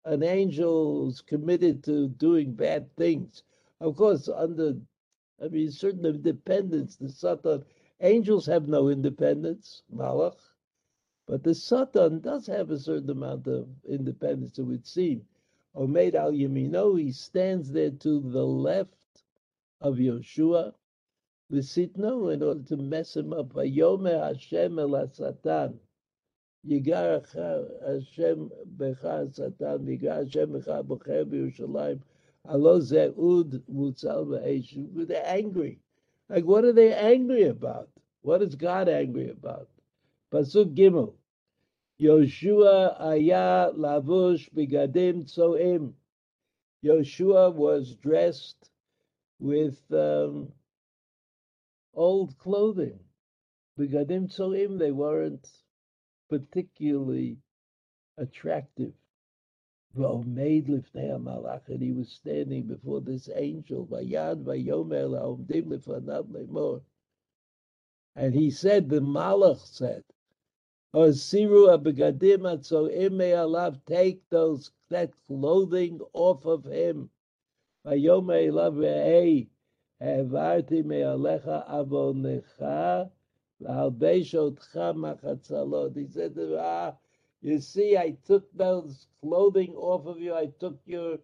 an 0.04 0.22
angel 0.22 1.04
who's 1.04 1.20
committed 1.20 1.82
to 1.84 2.08
doing 2.08 2.54
bad 2.54 2.94
things. 2.96 3.42
Of 3.84 3.96
course, 3.96 4.30
under 4.30 4.80
I 5.38 5.48
mean, 5.48 5.70
certain 5.70 6.06
independence. 6.06 6.96
The 6.96 7.10
Satan, 7.10 7.66
angels 8.00 8.46
have 8.46 8.66
no 8.66 8.88
independence, 8.88 9.82
Malach, 9.94 10.38
but 11.26 11.42
the 11.42 11.54
Satan 11.54 12.20
does 12.20 12.46
have 12.46 12.70
a 12.70 12.78
certain 12.78 13.10
amount 13.10 13.46
of 13.46 13.68
independence, 13.86 14.58
it 14.58 14.62
would 14.62 14.86
seem. 14.86 15.26
Omeid 15.76 16.14
al 16.14 16.32
Yamino, 16.32 16.98
he 16.98 17.12
stands 17.12 17.70
there 17.72 17.90
to 17.90 18.20
the 18.20 18.46
left 18.46 19.22
of 19.82 19.96
Yeshua, 19.96 20.72
the 21.50 21.58
Sitno, 21.58 22.32
in 22.32 22.42
order 22.42 22.62
to 22.62 22.78
mess 22.78 23.14
him 23.14 23.34
up. 23.34 23.52
Vayomer 23.52 24.18
Hashem 24.18 24.78
el 24.78 25.10
Satan. 25.12 25.78
Yigar 26.66 27.20
Hashem 27.84 28.50
becha 28.78 29.30
Satan, 29.30 29.84
Yigar 29.84 30.24
Hashem 30.24 30.52
becha 30.52 30.82
bocher 30.82 31.26
b'Yerushalayim. 31.26 32.00
They're 32.46 33.12
angry. 35.26 35.78
Like, 36.28 36.44
what 36.44 36.64
are 36.64 36.72
they 36.72 36.92
angry 36.92 37.44
about? 37.44 37.88
What 38.22 38.42
is 38.42 38.54
God 38.54 38.88
angry 38.88 39.30
about? 39.30 39.68
Pasuk 40.32 40.74
Gimel. 40.74 41.14
Yoshua 42.00 43.00
aya 43.00 43.70
lavush 43.72 44.50
bigadim 44.52 45.24
tzoim. 45.24 45.92
Yoshua 46.84 47.54
was 47.54 47.94
dressed 47.96 48.70
with 49.38 49.80
um, 49.92 50.52
old 51.94 52.36
clothing. 52.38 52.98
Bigadim 53.78 54.28
tzoim, 54.34 54.78
they 54.78 54.90
weren't 54.90 55.48
particularly 56.28 57.38
attractive 58.18 58.92
V'omeid 59.95 60.65
lifnei 60.67 61.21
malach, 61.21 61.69
and 61.69 61.83
he 61.83 61.91
was 61.91 62.09
standing 62.09 62.63
before 62.65 63.01
this 63.01 63.29
angel. 63.35 63.85
Vayad 63.85 64.43
vayomer 64.43 65.07
la'omdim 65.07 65.65
lefanav 65.65 66.27
lemor. 66.31 66.81
And 68.15 68.33
he 68.33 68.49
said, 68.49 68.89
the 68.89 68.99
malach 68.99 69.59
said, 69.59 70.03
Osiru 70.91 71.67
abegadim 71.69 72.47
atzoim 72.49 73.19
alav, 73.19 73.85
take 73.85 74.27
those 74.29 74.71
that 74.89 75.11
clothing 75.27 76.01
off 76.13 76.47
of 76.47 76.65
him. 76.65 77.11
Vayomer 77.85 78.49
elav 78.49 78.73
ve'ei, 78.73 79.49
העברתי 80.01 80.81
מעליך 80.81 81.47
עוונך 81.47 82.63
והלבש 83.61 84.35
אותך 84.35 84.79
מחצלות. 84.95 85.95
He 85.95 86.07
said, 86.07 86.35
ah, 86.57 86.95
you 87.44 87.60
see, 87.60 87.98
I 87.98 88.16
took 88.24 88.50
those 88.56 89.06
clothing 89.20 89.74
off 89.74 90.06
of 90.06 90.18
you. 90.18 90.34
I 90.34 90.46
took 90.58 90.80
your 90.86 91.18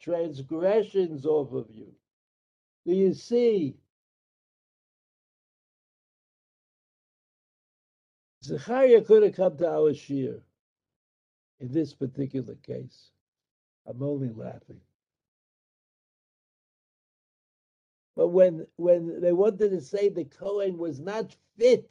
transgressions 0.00 1.24
off 1.24 1.52
of 1.52 1.66
you. 1.70 1.92
Do 2.84 2.92
you 2.92 3.14
see? 3.14 3.76
Zechariah 8.42 9.02
could 9.02 9.22
have 9.22 9.36
come 9.36 9.56
to 9.58 9.68
our 9.68 9.92
shiur 9.92 10.40
in 11.60 11.72
this 11.72 11.94
particular 11.94 12.56
case. 12.56 13.10
I'm 13.86 14.02
only 14.02 14.30
laughing. 14.30 14.80
But 18.16 18.28
when 18.28 18.66
when 18.76 19.20
they 19.20 19.32
wanted 19.32 19.70
to 19.70 19.80
say 19.80 20.08
the 20.08 20.24
Kohen 20.24 20.78
was 20.78 20.98
not 20.98 21.36
fit 21.56 21.88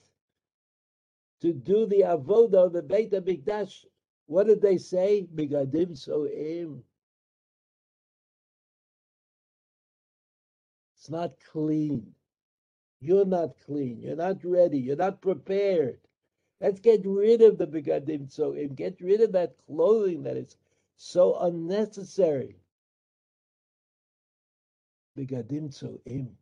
to 1.41 1.53
do 1.53 1.85
the 1.85 2.01
avodah 2.01 2.65
of 2.67 2.73
the 2.73 2.81
Beit 2.81 3.11
Hamikdash, 3.11 3.85
what 4.27 4.47
did 4.47 4.61
they 4.61 4.77
say? 4.77 5.27
Bigadim 5.33 5.97
so'im. 5.97 6.83
It's 10.95 11.09
not 11.09 11.33
clean. 11.51 12.13
You're 12.99 13.25
not 13.25 13.57
clean. 13.65 14.01
You're 14.01 14.17
not 14.17 14.43
ready. 14.43 14.79
You're 14.79 14.97
not 14.97 15.21
prepared. 15.21 15.99
Let's 16.59 16.81
get 16.81 17.05
rid 17.05 17.41
of 17.41 17.57
the 17.57 17.67
bigadim 17.67 18.29
so'im. 18.29 18.75
Get 18.75 18.99
rid 19.01 19.21
of 19.21 19.31
that 19.31 19.55
clothing 19.65 20.23
that 20.23 20.35
is 20.35 20.57
so 20.97 21.39
unnecessary. 21.39 22.57
Bigadim 25.17 25.73
so'im. 25.73 26.38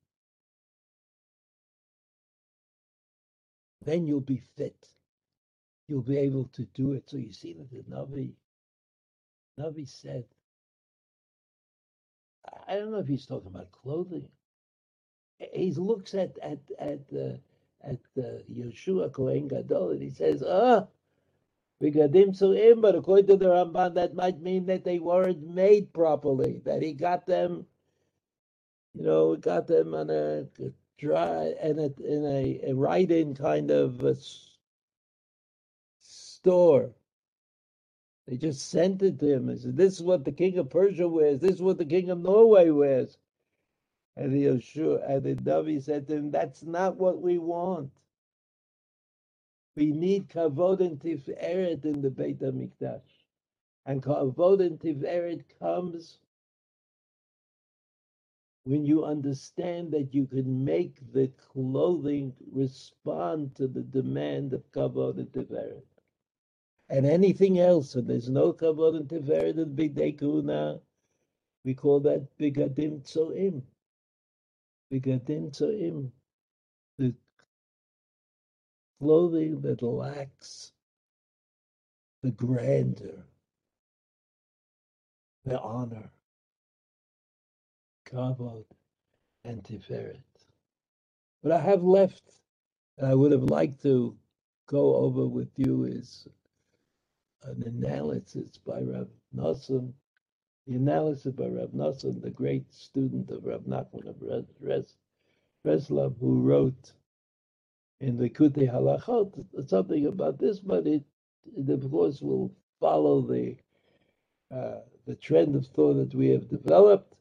Then 3.88 4.08
you'll 4.08 4.22
be 4.22 4.44
fit. 4.58 4.90
You'll 5.88 6.04
be 6.04 6.18
able 6.20 6.46
to 6.54 6.66
do 6.76 6.94
it. 6.94 7.10
So 7.10 7.18
you 7.18 7.34
see 7.34 7.54
that 7.54 7.72
the 7.72 7.84
Navi, 7.96 8.34
Navi 9.60 9.88
said, 9.88 10.26
I 12.68 12.76
don't 12.76 12.92
know 12.92 13.00
if 13.00 13.08
he's 13.08 13.26
talking 13.26 13.48
about 13.54 13.72
clothing. 13.72 14.28
He 15.54 15.72
looks 15.74 16.16
at 16.16 16.38
at 16.40 16.60
at 16.80 17.02
uh, 17.14 17.38
at 17.84 18.00
uh, 18.18 18.44
Yeshua 18.52 19.12
Kohen 19.14 19.48
Gadol 19.48 19.92
and 19.92 20.02
he 20.04 20.10
says, 20.12 20.44
"Ah, 20.44 20.88
we 21.80 21.92
Bigadim 21.92 22.38
Su'im." 22.38 22.82
But 22.82 22.96
according 22.96 23.28
to 23.28 23.38
the 23.38 23.48
Ramban, 23.48 23.96
that 23.96 24.16
might 24.16 24.42
mean 24.42 24.66
that 24.68 24.84
they 24.84 25.00
weren't 25.00 25.44
made 25.48 25.94
properly. 25.94 26.62
That 26.66 26.82
he 26.84 26.94
got 26.94 27.28
them, 27.28 27.68
you 28.96 29.04
know, 29.04 29.36
got 29.38 29.68
them 29.68 29.94
on 29.96 30.10
a 30.10 30.48
dry 30.98 31.54
and 31.62 31.80
a, 31.80 31.94
in 32.04 32.26
a, 32.26 32.72
a 32.72 32.74
write-in 32.74 33.36
kind 33.36 33.72
of 33.72 34.02
store. 36.00 36.92
They 38.28 38.38
just 38.38 38.70
sent 38.70 39.02
it 39.04 39.20
to 39.20 39.34
him 39.34 39.50
and 39.50 39.60
said, 39.60 39.78
"This 39.78 39.94
is 39.94 40.04
what 40.04 40.26
the 40.26 40.32
king 40.32 40.58
of 40.58 40.70
Persia 40.70 41.08
wears. 41.08 41.40
This 41.40 41.54
is 41.54 41.62
what 41.62 41.78
the 41.78 41.86
king 41.86 42.10
of 42.10 42.20
Norway 42.20 42.70
wears." 42.70 43.18
And 44.18 44.34
the 44.34 44.46
Yeshua, 44.46 45.10
and 45.10 45.24
the 45.24 45.36
Navi 45.36 45.82
said 45.82 46.08
to 46.08 46.16
him, 46.16 46.32
"That's 46.32 46.64
not 46.64 46.98
what 46.98 47.22
we 47.22 47.38
want. 47.38 47.92
We 49.76 49.92
need 49.92 50.28
kavod 50.30 50.82
and 50.82 51.00
tiferet 51.00 51.86
in 51.86 52.02
the 52.02 52.10
Beit 52.10 52.40
Hamikdash, 52.40 53.24
and 53.86 54.02
kavod 54.02 54.60
and 54.66 54.80
tiferet 54.80 55.44
comes 55.60 56.18
when 58.68 58.86
you 58.86 59.06
understand 59.06 59.92
that 59.92 60.14
you 60.14 60.28
can 60.28 60.66
make 60.66 61.00
the 61.14 61.30
clothing 61.38 62.36
respond 62.52 63.56
to 63.56 63.68
the 63.68 63.82
demand 63.82 64.54
of 64.54 64.70
kavod 64.74 65.18
and 65.18 65.32
tiferet." 65.32 65.84
And 66.90 67.06
anything 67.06 67.60
else, 67.60 67.96
and 67.96 68.10
there's 68.10 68.30
no 68.30 68.54
kavod 68.54 68.98
and 68.98 69.08
tiferet 69.08 69.58
in 69.58 69.76
Bigdei 69.76 70.18
Kehuna, 70.20 70.82
we 71.64 71.74
call 71.76 72.02
that 72.02 72.38
bigadim 72.38 73.02
tzoim. 73.04 73.62
Bigadim 74.92 75.52
tzoim, 75.52 76.12
the 76.98 77.14
clothing 79.00 79.62
that 79.62 79.82
lacks 79.82 80.74
the 82.22 82.32
grandeur, 82.32 83.26
the 85.46 85.60
honor, 85.62 86.12
kavod, 88.10 88.66
and 89.44 89.64
tiferet. 89.64 90.22
What 91.42 91.54
I 91.54 91.60
have 91.60 91.84
left, 91.84 92.24
and 92.98 93.08
I 93.08 93.16
would 93.16 93.32
have 93.32 93.44
liked 93.44 93.82
to 93.84 94.16
go 94.68 94.96
over 94.96 95.28
with 95.28 95.50
you, 95.58 95.84
is 95.86 96.28
an 97.44 97.64
analysis 97.66 98.58
by 98.58 98.82
Rav 98.82 99.08
Nosson, 99.36 99.94
the 100.66 100.76
analysis 100.76 101.34
by 101.34 101.48
Rav 101.48 101.70
Nosson, 101.70 102.22
the 102.22 102.30
great 102.30 102.74
student 102.74 103.30
of 103.32 103.46
Rav 103.46 103.62
Nachman 103.62 104.08
of 104.08 104.16
Breslov, 105.66 106.20
who 106.20 106.42
wrote 106.42 106.94
in 108.00 108.18
the 108.18 108.30
Likutei 108.30 108.72
Halachot 108.72 109.70
something 109.70 110.06
about 110.08 110.40
this, 110.40 110.60
but 110.60 110.86
it, 110.86 111.04
it 111.56 111.70
of 111.70 111.90
course 111.90 112.22
will 112.22 112.52
follow 112.80 113.22
the 113.22 113.56
uh, 114.54 114.80
the 115.06 115.16
trend 115.16 115.56
of 115.56 115.66
thought 115.68 115.96
that 115.96 116.16
we 116.16 116.30
have 116.30 116.50
developed, 116.50 117.17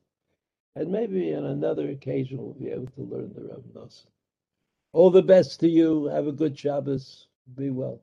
and 0.76 0.90
maybe 0.92 1.34
on 1.34 1.46
another 1.46 1.90
occasion 1.90 2.38
we'll 2.38 2.54
be 2.54 2.70
able 2.70 2.86
to 2.86 3.02
learn 3.02 3.32
the 3.34 3.42
Rav 3.42 3.62
Nosson. 3.74 4.06
All 4.92 5.10
the 5.10 5.22
best 5.22 5.60
to 5.60 5.68
you. 5.68 6.06
Have 6.06 6.28
a 6.28 6.32
good 6.32 6.58
Shabbos. 6.58 7.28
Be 7.56 7.70
well. 7.70 8.02